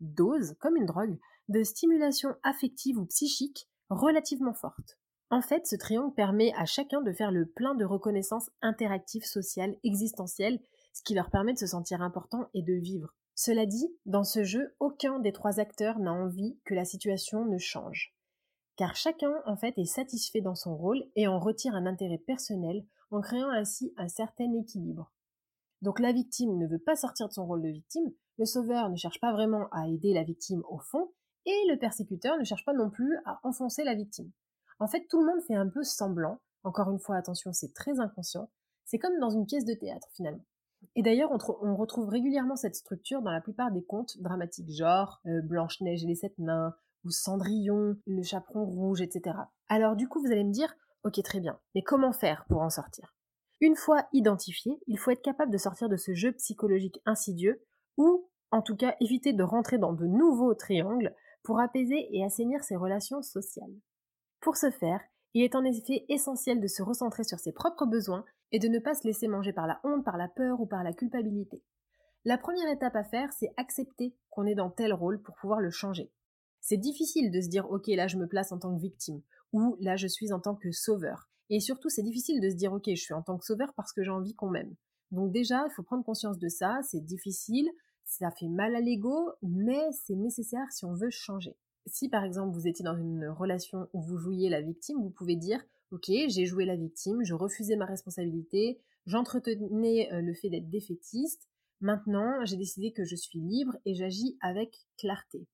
dose, 0.00 0.54
comme 0.60 0.78
une 0.78 0.86
drogue, 0.86 1.18
de 1.50 1.62
stimulation 1.62 2.34
affective 2.42 2.96
ou 2.96 3.04
psychique 3.04 3.68
relativement 3.90 4.54
forte. 4.54 4.98
En 5.28 5.42
fait, 5.42 5.66
ce 5.66 5.76
triangle 5.76 6.14
permet 6.14 6.54
à 6.54 6.64
chacun 6.64 7.02
de 7.02 7.12
faire 7.12 7.32
le 7.32 7.44
plein 7.44 7.74
de 7.74 7.84
reconnaissance 7.84 8.48
interactive, 8.62 9.26
sociale, 9.26 9.76
existentielle, 9.84 10.58
ce 10.94 11.02
qui 11.02 11.12
leur 11.12 11.28
permet 11.28 11.52
de 11.52 11.58
se 11.58 11.66
sentir 11.66 12.00
important 12.00 12.48
et 12.54 12.62
de 12.62 12.72
vivre. 12.72 13.14
Cela 13.34 13.66
dit, 13.66 13.94
dans 14.06 14.24
ce 14.24 14.42
jeu, 14.42 14.74
aucun 14.80 15.18
des 15.18 15.32
trois 15.32 15.60
acteurs 15.60 15.98
n'a 15.98 16.14
envie 16.14 16.58
que 16.64 16.72
la 16.72 16.86
situation 16.86 17.44
ne 17.44 17.58
change. 17.58 18.14
Car 18.76 18.96
chacun, 18.96 19.34
en 19.46 19.56
fait, 19.56 19.76
est 19.78 19.84
satisfait 19.84 20.40
dans 20.40 20.54
son 20.54 20.76
rôle 20.76 21.04
et 21.14 21.26
en 21.28 21.38
retire 21.38 21.74
un 21.74 21.86
intérêt 21.86 22.18
personnel 22.18 22.84
en 23.10 23.20
créant 23.20 23.50
ainsi 23.50 23.92
un 23.96 24.08
certain 24.08 24.52
équilibre. 24.54 25.12
Donc 25.82 25.98
la 25.98 26.12
victime 26.12 26.56
ne 26.58 26.66
veut 26.66 26.78
pas 26.78 26.96
sortir 26.96 27.28
de 27.28 27.32
son 27.32 27.46
rôle 27.46 27.62
de 27.62 27.68
victime, 27.68 28.12
le 28.38 28.44
sauveur 28.44 28.88
ne 28.88 28.96
cherche 28.96 29.20
pas 29.20 29.32
vraiment 29.32 29.68
à 29.72 29.88
aider 29.88 30.14
la 30.14 30.22
victime 30.22 30.62
au 30.68 30.78
fond, 30.78 31.12
et 31.44 31.56
le 31.68 31.76
persécuteur 31.76 32.38
ne 32.38 32.44
cherche 32.44 32.64
pas 32.64 32.72
non 32.72 32.88
plus 32.88 33.18
à 33.24 33.40
enfoncer 33.42 33.84
la 33.84 33.94
victime. 33.94 34.30
En 34.78 34.86
fait, 34.86 35.06
tout 35.08 35.20
le 35.20 35.26
monde 35.26 35.42
fait 35.42 35.54
un 35.54 35.68
peu 35.68 35.82
semblant, 35.82 36.40
encore 36.64 36.90
une 36.90 37.00
fois, 37.00 37.16
attention, 37.16 37.52
c'est 37.52 37.74
très 37.74 37.98
inconscient, 38.00 38.48
c'est 38.84 38.98
comme 38.98 39.18
dans 39.20 39.30
une 39.30 39.46
pièce 39.46 39.64
de 39.64 39.74
théâtre 39.74 40.08
finalement. 40.14 40.44
Et 40.96 41.02
d'ailleurs, 41.02 41.30
on, 41.30 41.76
retrouve 41.76 42.08
régulièrement 42.08 42.56
cette 42.56 42.74
structure 42.74 43.22
dans 43.22 43.30
la 43.30 43.40
plupart 43.40 43.70
des 43.70 43.84
contes 43.84 44.20
dramatiques, 44.20 44.70
genre 44.72 45.20
euh, 45.26 45.40
Blanche-Neige 45.42 46.02
et 46.02 46.08
les 46.08 46.14
Sept 46.16 46.38
Nains, 46.38 46.74
ou 47.04 47.10
Cendrillon, 47.10 47.96
le 48.06 48.22
Chaperon 48.22 48.64
Rouge, 48.64 49.00
etc. 49.00 49.36
Alors 49.68 49.96
du 49.96 50.08
coup, 50.08 50.20
vous 50.20 50.32
allez 50.32 50.44
me 50.44 50.52
dire, 50.52 50.74
Ok, 51.04 51.20
très 51.24 51.40
bien. 51.40 51.58
Mais 51.74 51.82
comment 51.82 52.12
faire 52.12 52.44
pour 52.48 52.60
en 52.60 52.70
sortir? 52.70 53.14
Une 53.60 53.76
fois 53.76 54.06
identifié, 54.12 54.80
il 54.86 54.98
faut 54.98 55.10
être 55.10 55.22
capable 55.22 55.52
de 55.52 55.58
sortir 55.58 55.88
de 55.88 55.96
ce 55.96 56.14
jeu 56.14 56.32
psychologique 56.32 57.00
insidieux, 57.06 57.62
ou 57.96 58.28
en 58.50 58.62
tout 58.62 58.76
cas 58.76 58.94
éviter 59.00 59.32
de 59.32 59.42
rentrer 59.42 59.78
dans 59.78 59.92
de 59.92 60.06
nouveaux 60.06 60.54
triangles 60.54 61.14
pour 61.42 61.60
apaiser 61.60 62.08
et 62.12 62.24
assainir 62.24 62.62
ses 62.62 62.76
relations 62.76 63.22
sociales. 63.22 63.72
Pour 64.40 64.56
ce 64.56 64.70
faire, 64.70 65.00
il 65.34 65.42
est 65.42 65.56
en 65.56 65.64
effet 65.64 66.04
essentiel 66.08 66.60
de 66.60 66.66
se 66.66 66.82
recentrer 66.82 67.24
sur 67.24 67.38
ses 67.38 67.52
propres 67.52 67.86
besoins 67.86 68.24
et 68.52 68.58
de 68.58 68.68
ne 68.68 68.78
pas 68.78 68.94
se 68.94 69.06
laisser 69.06 69.28
manger 69.28 69.52
par 69.52 69.66
la 69.66 69.80
honte, 69.82 70.04
par 70.04 70.16
la 70.16 70.28
peur 70.28 70.60
ou 70.60 70.66
par 70.66 70.84
la 70.84 70.92
culpabilité. 70.92 71.62
La 72.24 72.38
première 72.38 72.70
étape 72.70 72.94
à 72.94 73.02
faire, 73.02 73.32
c'est 73.32 73.52
accepter 73.56 74.14
qu'on 74.30 74.46
est 74.46 74.54
dans 74.54 74.70
tel 74.70 74.92
rôle 74.92 75.20
pour 75.22 75.34
pouvoir 75.36 75.60
le 75.60 75.70
changer. 75.70 76.12
C'est 76.64 76.76
difficile 76.76 77.32
de 77.32 77.40
se 77.40 77.48
dire 77.48 77.68
ok 77.68 77.88
là 77.88 78.06
je 78.06 78.16
me 78.16 78.28
place 78.28 78.52
en 78.52 78.58
tant 78.58 78.72
que 78.74 78.80
victime 78.80 79.20
ou 79.52 79.76
là 79.80 79.96
je 79.96 80.06
suis 80.06 80.32
en 80.32 80.38
tant 80.38 80.54
que 80.54 80.70
sauveur. 80.70 81.28
Et 81.50 81.58
surtout 81.58 81.88
c'est 81.88 82.04
difficile 82.04 82.40
de 82.40 82.48
se 82.48 82.54
dire 82.54 82.72
ok 82.72 82.84
je 82.86 83.02
suis 83.02 83.14
en 83.14 83.22
tant 83.22 83.36
que 83.36 83.44
sauveur 83.44 83.74
parce 83.74 83.92
que 83.92 84.04
j'ai 84.04 84.12
envie 84.12 84.36
qu'on 84.36 84.48
m'aime. 84.48 84.72
Donc 85.10 85.32
déjà 85.32 85.66
il 85.68 85.72
faut 85.74 85.82
prendre 85.82 86.04
conscience 86.04 86.38
de 86.38 86.48
ça, 86.48 86.78
c'est 86.88 87.04
difficile, 87.04 87.68
ça 88.04 88.30
fait 88.30 88.46
mal 88.46 88.76
à 88.76 88.80
l'ego, 88.80 89.32
mais 89.42 89.90
c'est 89.90 90.14
nécessaire 90.14 90.70
si 90.70 90.84
on 90.84 90.94
veut 90.94 91.10
changer. 91.10 91.56
Si 91.86 92.08
par 92.08 92.22
exemple 92.22 92.54
vous 92.54 92.68
étiez 92.68 92.84
dans 92.84 92.96
une 92.96 93.26
relation 93.26 93.88
où 93.92 94.00
vous 94.00 94.16
jouiez 94.16 94.48
la 94.48 94.62
victime, 94.62 95.02
vous 95.02 95.10
pouvez 95.10 95.34
dire 95.34 95.60
ok 95.90 96.12
j'ai 96.28 96.46
joué 96.46 96.64
la 96.64 96.76
victime, 96.76 97.24
je 97.24 97.34
refusais 97.34 97.74
ma 97.74 97.86
responsabilité, 97.86 98.78
j'entretenais 99.06 100.12
euh, 100.12 100.20
le 100.20 100.32
fait 100.32 100.48
d'être 100.48 100.70
défaitiste, 100.70 101.48
maintenant 101.80 102.44
j'ai 102.44 102.56
décidé 102.56 102.92
que 102.92 103.02
je 103.02 103.16
suis 103.16 103.40
libre 103.40 103.76
et 103.84 103.94
j'agis 103.94 104.38
avec 104.40 104.86
clarté. 104.96 105.44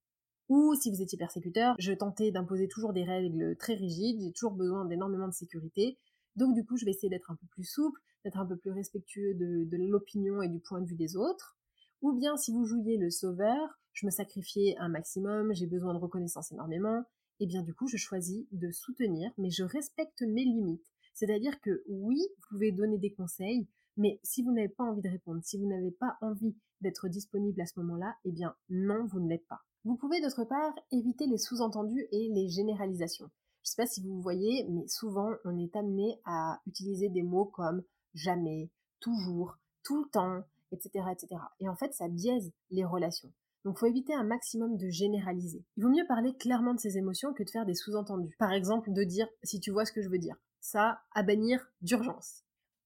Ou 0.49 0.75
si 0.75 0.91
vous 0.91 1.03
étiez 1.03 1.19
persécuteur, 1.19 1.75
je 1.79 1.93
tentais 1.93 2.31
d'imposer 2.31 2.69
toujours 2.69 2.95
des 2.95 3.05
règles 3.05 3.57
très 3.57 3.75
rigides, 3.75 4.21
j'ai 4.23 4.33
toujours 4.33 4.53
besoin 4.53 4.87
d'énormément 4.87 5.29
de 5.29 5.35
sécurité. 5.35 5.99
Donc 6.37 6.55
du 6.55 6.65
coup, 6.65 6.77
je 6.77 6.87
vais 6.87 6.93
essayer 6.93 7.11
d'être 7.11 7.31
un 7.31 7.37
peu 7.37 7.47
plus 7.51 7.65
souple, 7.65 8.01
d'être 8.25 8.39
un 8.39 8.47
peu 8.47 8.57
plus 8.57 8.71
respectueux 8.71 9.35
de, 9.35 9.77
l'opinion 9.77 10.41
et 10.41 10.49
du 10.49 10.61
point 10.61 10.81
de 10.81 10.87
vue 10.87 10.97
des 10.97 11.17
autres. 11.17 11.59
Ou 12.01 12.13
bien 12.13 12.37
si 12.37 12.53
vous 12.53 12.65
jouiez 12.65 12.97
le 12.97 13.11
sauveur, 13.11 13.79
je 13.93 14.07
me 14.07 14.11
sacrifiais 14.11 14.77
un 14.79 14.89
maximum, 14.89 15.53
j'ai 15.53 15.67
besoin 15.67 15.93
de 15.93 15.99
reconnaissance 15.99 16.53
énormément, 16.53 17.05
et 17.41 17.47
bien 17.47 17.63
du 17.63 17.75
coup, 17.75 17.89
je 17.89 17.97
choisis 17.97 18.47
de 18.53 18.71
soutenir, 18.71 19.31
mais 19.37 19.51
je 19.51 19.65
respecte 19.65 20.23
mes 20.23 20.45
limites. 20.45 20.87
C'est-à-dire 21.13 21.61
que 21.61 21.83
oui, 21.89 22.21
vous 22.21 22.49
pouvez 22.49 22.73
donner 22.73 22.99
des 22.99 23.13
conseils, 23.13 23.67
mais 23.97 24.21
si 24.23 24.43
vous 24.43 24.53
n'avez 24.53 24.69
pas 24.69 24.85
envie 24.85 25.03
de 25.03 25.09
répondre, 25.09 25.41
si 25.43 25.59
vous 25.59 25.67
n'avez 25.67 25.91
pas 25.91 26.17
envie 26.21 26.55
d'être 26.81 27.09
disponible 27.09 27.61
à 27.61 27.67
ce 27.67 27.79
moment-là, 27.81 28.15
eh 28.25 28.31
bien 28.31 28.55
non, 28.71 29.05
vous 29.07 29.19
ne 29.21 29.29
l'êtes 29.29 29.47
pas. 29.49 29.65
Vous 29.85 29.97
pouvez 29.97 30.21
d'autre 30.21 30.45
part 30.45 30.75
éviter 30.93 31.27
les 31.27 31.39
sous-entendus 31.39 32.07
et 32.13 32.29
les 32.29 32.49
généralisations. 32.49 33.31
Je 33.63 33.71
sais 33.71 33.83
pas 33.83 33.87
si 33.87 34.03
vous 34.03 34.21
voyez, 34.21 34.67
mais 34.69 34.87
souvent 34.89 35.31
on 35.45 35.57
est 35.59 35.75
amené 35.77 36.21
à 36.25 36.61
utiliser 36.67 37.09
des 37.09 37.23
mots 37.23 37.47
comme 37.47 37.83
jamais, 38.15 38.71
toujours, 39.01 39.59
tout 39.83 40.03
le 40.03 40.09
temps, 40.11 40.43
etc., 40.73 41.05
etc. 41.13 41.41
Et 41.61 41.69
en 41.69 41.77
fait, 41.77 41.95
ça 41.95 42.09
biaise 42.09 42.53
les 42.71 42.85
relations. 42.85 43.33
Donc 43.65 43.79
faut 43.79 43.87
éviter 43.87 44.15
un 44.15 44.25
maximum 44.25 44.77
de 44.77 44.89
généraliser. 44.89 45.65
Il 45.77 45.83
vaut 45.83 45.91
mieux 45.91 46.07
parler 46.07 46.35
clairement 46.35 46.75
de 46.75 46.81
ses 46.81 46.97
émotions 46.97 47.35
que 47.35 47.43
de 47.43 47.51
faire 47.51 47.67
des 47.67 47.75
sous-entendus. 47.75 48.37
Par 48.39 48.53
exemple, 48.53 48.93
de 48.93 49.05
dire 49.05 49.29
si 49.43 49.61
tu 49.61 49.71
vois 49.71 49.85
ce 49.85 49.93
que 49.93 50.03
je 50.03 50.09
veux 50.09 50.19
dire. 50.19 50.37
Ça, 50.61 51.01
à 51.13 51.23
bannir 51.23 51.71
d'urgence. 51.83 52.45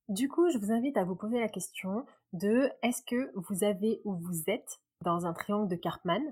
Du 0.09 0.29
coup, 0.29 0.51
je 0.51 0.59
vous 0.59 0.73
invite 0.73 0.97
à 0.97 1.05
vous 1.05 1.15
poser 1.15 1.41
la 1.41 1.49
question 1.49 2.05
de 2.33 2.69
est-ce 2.83 3.03
que 3.03 3.31
vous 3.35 3.65
avez 3.65 4.01
ou 4.05 4.15
vous 4.15 4.43
êtes 4.49 4.81
dans 5.03 5.27
un 5.27 5.33
triangle 5.33 5.69
de 5.69 5.77
Karpman 5.77 6.23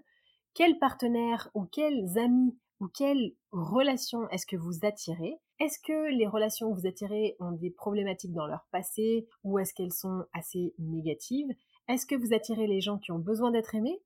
Quels 0.54 0.78
partenaires 0.78 1.50
ou 1.54 1.64
quels 1.64 2.18
amis 2.18 2.58
ou 2.80 2.88
quelles 2.88 3.34
relations 3.52 4.28
est-ce 4.30 4.46
que 4.46 4.56
vous 4.56 4.84
attirez? 4.84 5.38
Est-ce 5.60 5.78
que 5.78 6.10
les 6.16 6.26
relations 6.26 6.70
que 6.70 6.80
vous 6.80 6.86
attirez 6.86 7.36
ont 7.38 7.52
des 7.52 7.70
problématiques 7.70 8.32
dans 8.32 8.46
leur 8.46 8.66
passé 8.72 9.28
ou 9.44 9.58
est-ce 9.58 9.74
qu'elles 9.74 9.92
sont 9.92 10.24
assez 10.32 10.74
négatives? 10.78 11.50
Est-ce 11.88 12.06
que 12.06 12.14
vous 12.14 12.32
attirez 12.32 12.66
les 12.66 12.80
gens 12.80 12.98
qui 12.98 13.12
ont 13.12 13.18
besoin 13.18 13.50
d'être 13.50 13.74
aimés? 13.74 14.02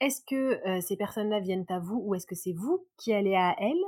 Est-ce 0.00 0.20
que 0.26 0.66
euh, 0.68 0.80
ces 0.80 0.96
personnes-là 0.96 1.40
viennent 1.40 1.64
à 1.68 1.78
vous 1.78 2.02
ou 2.04 2.14
est-ce 2.14 2.26
que 2.26 2.34
c'est 2.34 2.52
vous 2.52 2.86
qui 2.98 3.12
allez 3.12 3.34
à 3.34 3.56
elles? 3.58 3.84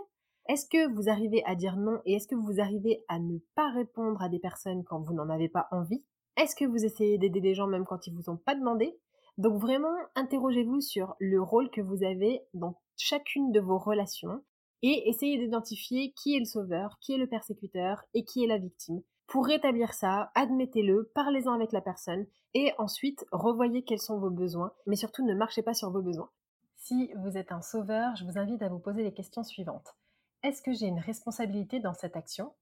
Est-ce 0.48 0.66
que 0.66 0.88
vous 0.94 1.10
arrivez 1.10 1.44
à 1.44 1.54
dire 1.54 1.76
non 1.76 2.00
et 2.06 2.14
est-ce 2.14 2.26
que 2.26 2.34
vous 2.34 2.60
arrivez 2.60 3.04
à 3.08 3.18
ne 3.18 3.38
pas 3.54 3.70
répondre 3.70 4.22
à 4.22 4.30
des 4.30 4.38
personnes 4.38 4.82
quand 4.84 5.00
vous 5.00 5.12
n'en 5.12 5.28
avez 5.28 5.50
pas 5.50 5.68
envie? 5.72 6.02
Est-ce 6.38 6.56
que 6.56 6.64
vous 6.64 6.84
essayez 6.84 7.18
d'aider 7.18 7.40
des 7.40 7.54
gens 7.54 7.66
même 7.66 7.84
quand 7.84 8.06
ils 8.06 8.14
vous 8.14 8.30
ont 8.30 8.38
pas 8.38 8.54
demandé? 8.54 8.98
Donc 9.38 9.60
vraiment, 9.60 9.94
interrogez-vous 10.16 10.80
sur 10.80 11.14
le 11.20 11.40
rôle 11.40 11.70
que 11.70 11.80
vous 11.80 12.02
avez 12.02 12.42
dans 12.54 12.74
chacune 12.96 13.52
de 13.52 13.60
vos 13.60 13.78
relations 13.78 14.42
et 14.82 15.08
essayez 15.08 15.38
d'identifier 15.38 16.12
qui 16.12 16.36
est 16.36 16.40
le 16.40 16.44
sauveur, 16.44 16.98
qui 17.00 17.12
est 17.12 17.18
le 17.18 17.28
persécuteur 17.28 18.02
et 18.14 18.24
qui 18.24 18.42
est 18.42 18.48
la 18.48 18.58
victime. 18.58 19.00
Pour 19.28 19.46
rétablir 19.46 19.94
ça, 19.94 20.32
admettez-le, 20.34 21.12
parlez-en 21.14 21.52
avec 21.52 21.70
la 21.70 21.80
personne 21.80 22.26
et 22.54 22.72
ensuite 22.78 23.24
revoyez 23.30 23.84
quels 23.84 24.00
sont 24.00 24.18
vos 24.18 24.30
besoins, 24.30 24.72
mais 24.86 24.96
surtout 24.96 25.24
ne 25.24 25.34
marchez 25.34 25.62
pas 25.62 25.74
sur 25.74 25.92
vos 25.92 26.02
besoins. 26.02 26.30
Si 26.76 27.12
vous 27.18 27.36
êtes 27.36 27.52
un 27.52 27.62
sauveur, 27.62 28.16
je 28.16 28.24
vous 28.24 28.38
invite 28.38 28.62
à 28.62 28.68
vous 28.68 28.78
poser 28.80 29.04
les 29.04 29.14
questions 29.14 29.44
suivantes. 29.44 29.94
Est-ce 30.42 30.62
que 30.62 30.72
j'ai 30.72 30.86
une 30.86 31.00
responsabilité 31.00 31.78
dans 31.78 31.94
cette 31.94 32.16
action? 32.16 32.54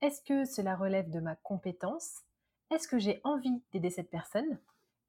Est-ce 0.00 0.22
que 0.22 0.44
cela 0.44 0.76
relève 0.76 1.10
de 1.10 1.20
ma 1.20 1.36
compétence? 1.36 2.22
Est-ce 2.70 2.88
que 2.88 2.98
j'ai 2.98 3.20
envie 3.24 3.62
d'aider 3.72 3.90
cette 3.90 4.10
personne? 4.10 4.58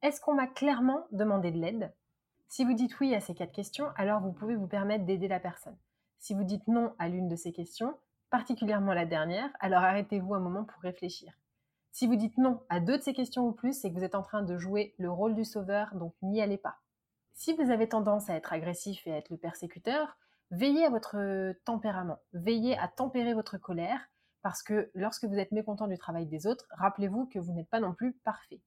Est-ce 0.06 0.22
qu'on 0.22 0.36
m'a 0.36 0.46
clairement 0.46 1.08
demandé 1.12 1.50
de 1.50 1.58
l'aide? 1.58 1.92
Si 2.48 2.64
vous 2.64 2.76
dites 2.76 3.00
oui 3.00 3.16
à 3.16 3.20
ces 3.20 3.34
quatre 3.34 3.52
questions, 3.52 3.88
alors 3.96 4.22
vous 4.22 4.34
pouvez 4.34 4.56
vous 4.56 4.68
permettre 4.68 5.04
d'aider 5.04 5.28
la 5.28 5.40
personne. 5.40 5.76
Si 6.20 6.36
vous 6.36 6.44
dites 6.44 6.68
non 6.68 6.94
à 7.00 7.10
l'une 7.10 7.28
de 7.28 7.36
ces 7.36 7.52
questions, 7.52 7.98
particulièrement 8.30 8.94
la 8.94 9.08
dernière, 9.08 9.50
alors 9.60 9.82
arrêtez-vous 9.82 10.36
un 10.36 10.40
moment 10.40 10.64
pour 10.64 10.80
réfléchir. 10.84 11.34
Si 11.92 12.06
vous 12.06 12.18
dites 12.18 12.38
non 12.38 12.62
à 12.70 12.80
deux 12.80 13.00
de 13.00 13.02
ces 13.02 13.14
questions 13.14 13.48
ou 13.48 13.52
plus, 13.52 13.74
c'est 13.74 13.90
que 13.90 13.96
vous 13.98 14.04
êtes 14.04 14.14
en 14.14 14.22
train 14.22 14.44
de 14.44 14.60
jouer 14.60 14.94
le 15.00 15.10
rôle 15.10 15.34
du 15.34 15.44
sauveur, 15.44 15.96
donc 15.96 16.14
n'y 16.22 16.40
allez 16.40 16.60
pas. 16.60 16.76
Si 17.34 17.54
vous 17.54 17.72
avez 17.72 17.90
tendance 17.90 18.30
à 18.30 18.36
être 18.36 18.54
agressif 18.54 19.08
et 19.08 19.12
à 19.12 19.18
être 19.18 19.32
le 19.32 19.38
persécuteur, 19.38 20.20
veillez 20.52 20.86
à 20.86 20.92
votre 20.92 21.18
tempérament, 21.66 22.20
veillez 22.32 22.78
à 22.78 22.90
tempérer 22.90 23.34
votre 23.34 23.58
colère, 23.58 24.02
parce 24.44 24.62
que 24.62 24.92
lorsque 24.94 25.26
vous 25.26 25.40
êtes 25.40 25.52
mécontent 25.52 25.88
du 25.88 25.98
travail 25.98 26.28
des 26.28 26.46
autres, 26.46 26.68
rappelez-vous 26.78 27.26
que 27.26 27.40
vous 27.40 27.54
n'êtes 27.54 27.72
pas 27.72 27.80
non 27.80 27.96
plus 27.96 28.14
parfait. 28.14 28.62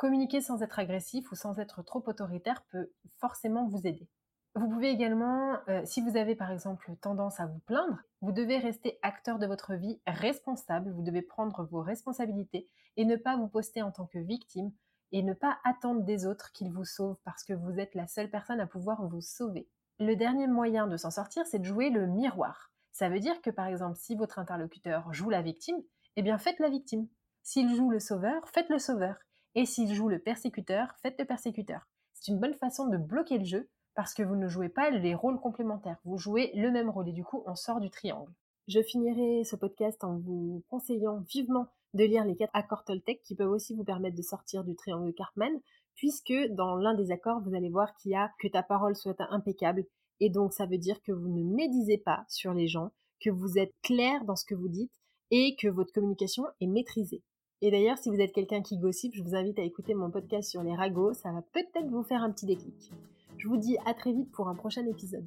Communiquer 0.00 0.40
sans 0.40 0.62
être 0.62 0.78
agressif 0.78 1.30
ou 1.30 1.34
sans 1.34 1.58
être 1.58 1.82
trop 1.82 2.02
autoritaire 2.06 2.64
peut 2.70 2.90
forcément 3.18 3.68
vous 3.68 3.86
aider. 3.86 4.08
Vous 4.54 4.66
pouvez 4.66 4.88
également, 4.88 5.58
euh, 5.68 5.82
si 5.84 6.00
vous 6.00 6.16
avez 6.16 6.34
par 6.34 6.50
exemple 6.50 6.96
tendance 7.02 7.38
à 7.38 7.44
vous 7.44 7.58
plaindre, 7.58 7.98
vous 8.22 8.32
devez 8.32 8.56
rester 8.56 8.98
acteur 9.02 9.38
de 9.38 9.46
votre 9.46 9.74
vie, 9.74 10.00
responsable, 10.06 10.90
vous 10.90 11.02
devez 11.02 11.20
prendre 11.20 11.66
vos 11.66 11.82
responsabilités 11.82 12.66
et 12.96 13.04
ne 13.04 13.16
pas 13.16 13.36
vous 13.36 13.46
poster 13.46 13.82
en 13.82 13.92
tant 13.92 14.06
que 14.06 14.18
victime 14.18 14.72
et 15.12 15.22
ne 15.22 15.34
pas 15.34 15.58
attendre 15.64 16.00
des 16.00 16.24
autres 16.24 16.50
qu'ils 16.52 16.72
vous 16.72 16.86
sauvent 16.86 17.20
parce 17.22 17.44
que 17.44 17.52
vous 17.52 17.78
êtes 17.78 17.94
la 17.94 18.06
seule 18.06 18.30
personne 18.30 18.60
à 18.60 18.66
pouvoir 18.66 19.06
vous 19.06 19.20
sauver. 19.20 19.68
Le 19.98 20.16
dernier 20.16 20.46
moyen 20.46 20.86
de 20.86 20.96
s'en 20.96 21.10
sortir, 21.10 21.44
c'est 21.46 21.58
de 21.58 21.64
jouer 21.64 21.90
le 21.90 22.06
miroir. 22.06 22.72
Ça 22.90 23.10
veut 23.10 23.20
dire 23.20 23.42
que 23.42 23.50
par 23.50 23.66
exemple, 23.66 23.98
si 23.98 24.16
votre 24.16 24.38
interlocuteur 24.38 25.12
joue 25.12 25.28
la 25.28 25.42
victime, 25.42 25.82
eh 26.16 26.22
bien 26.22 26.38
faites 26.38 26.58
la 26.58 26.70
victime. 26.70 27.06
S'il 27.42 27.76
joue 27.76 27.90
le 27.90 28.00
sauveur, 28.00 28.48
faites 28.48 28.70
le 28.70 28.78
sauveur. 28.78 29.16
Et 29.54 29.66
s'il 29.66 29.92
joue 29.94 30.08
le 30.08 30.18
persécuteur, 30.18 30.94
faites 31.02 31.18
le 31.18 31.24
persécuteur. 31.24 31.86
C'est 32.12 32.30
une 32.30 32.38
bonne 32.38 32.54
façon 32.54 32.86
de 32.86 32.96
bloquer 32.96 33.38
le 33.38 33.44
jeu 33.44 33.68
parce 33.94 34.14
que 34.14 34.22
vous 34.22 34.36
ne 34.36 34.48
jouez 34.48 34.68
pas 34.68 34.90
les 34.90 35.14
rôles 35.14 35.40
complémentaires, 35.40 35.98
vous 36.04 36.18
jouez 36.18 36.52
le 36.54 36.70
même 36.70 36.90
rôle 36.90 37.08
et 37.08 37.12
du 37.12 37.24
coup 37.24 37.42
on 37.46 37.54
sort 37.54 37.80
du 37.80 37.90
triangle. 37.90 38.32
Je 38.68 38.82
finirai 38.82 39.42
ce 39.44 39.56
podcast 39.56 40.04
en 40.04 40.18
vous 40.18 40.62
conseillant 40.68 41.24
vivement 41.28 41.66
de 41.94 42.04
lire 42.04 42.24
les 42.24 42.36
quatre 42.36 42.54
accords 42.54 42.84
Toltec 42.84 43.20
qui 43.22 43.34
peuvent 43.34 43.50
aussi 43.50 43.74
vous 43.74 43.84
permettre 43.84 44.16
de 44.16 44.22
sortir 44.22 44.64
du 44.64 44.76
triangle 44.76 45.12
Cartman, 45.12 45.60
puisque 45.96 46.32
dans 46.50 46.76
l'un 46.76 46.94
des 46.94 47.10
accords, 47.10 47.40
vous 47.40 47.54
allez 47.54 47.68
voir 47.68 47.94
qu'il 47.96 48.12
y 48.12 48.14
a 48.14 48.30
que 48.38 48.48
ta 48.48 48.62
parole 48.62 48.94
soit 48.94 49.20
impeccable, 49.30 49.84
et 50.20 50.30
donc 50.30 50.52
ça 50.52 50.66
veut 50.66 50.78
dire 50.78 51.02
que 51.02 51.12
vous 51.12 51.28
ne 51.28 51.42
médisez 51.42 51.98
pas 51.98 52.24
sur 52.28 52.54
les 52.54 52.68
gens, 52.68 52.92
que 53.20 53.30
vous 53.30 53.58
êtes 53.58 53.74
clair 53.82 54.24
dans 54.24 54.36
ce 54.36 54.44
que 54.44 54.54
vous 54.54 54.68
dites, 54.68 54.92
et 55.30 55.56
que 55.56 55.68
votre 55.68 55.92
communication 55.92 56.44
est 56.60 56.66
maîtrisée. 56.66 57.22
Et 57.62 57.70
d'ailleurs, 57.70 57.98
si 57.98 58.08
vous 58.08 58.20
êtes 58.20 58.32
quelqu'un 58.32 58.62
qui 58.62 58.78
gossip, 58.78 59.12
je 59.14 59.22
vous 59.22 59.34
invite 59.34 59.58
à 59.58 59.62
écouter 59.62 59.92
mon 59.92 60.10
podcast 60.10 60.48
sur 60.48 60.62
les 60.62 60.74
ragots, 60.74 61.12
ça 61.12 61.30
va 61.30 61.42
peut-être 61.52 61.90
vous 61.90 62.02
faire 62.02 62.22
un 62.22 62.30
petit 62.30 62.46
déclic. 62.46 62.90
Je 63.36 63.48
vous 63.48 63.58
dis 63.58 63.76
à 63.84 63.92
très 63.92 64.12
vite 64.12 64.32
pour 64.32 64.48
un 64.48 64.54
prochain 64.54 64.86
épisode. 64.86 65.26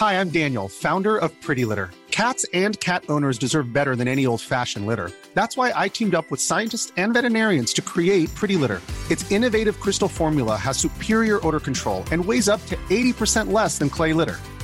Hi, 0.00 0.14
I'm 0.14 0.30
Daniel, 0.30 0.68
founder 0.68 1.16
of 1.16 1.32
Pretty 1.40 1.64
Litter. 1.64 1.90
Cats 2.12 2.46
and 2.54 2.78
cat 2.78 3.02
owners 3.08 3.36
deserve 3.36 3.72
better 3.72 3.96
than 3.96 4.06
any 4.06 4.26
old-fashioned 4.26 4.86
litter. 4.86 5.10
That's 5.34 5.56
why 5.56 5.72
I 5.74 5.88
teamed 5.88 6.14
up 6.14 6.30
with 6.30 6.40
scientists 6.40 6.92
and 6.96 7.12
veterinarians 7.12 7.72
to 7.74 7.82
create 7.82 8.32
Pretty 8.36 8.56
Litter. 8.56 8.80
Its 9.10 9.28
innovative 9.32 9.80
crystal 9.80 10.08
formula 10.08 10.56
has 10.56 10.78
superior 10.78 11.44
odor 11.44 11.58
control 11.58 12.04
and 12.12 12.24
weighs 12.24 12.48
up 12.48 12.64
to 12.66 12.76
80% 12.90 13.50
less 13.50 13.76
than 13.78 13.90
clay 13.90 14.12
litter. 14.12 14.38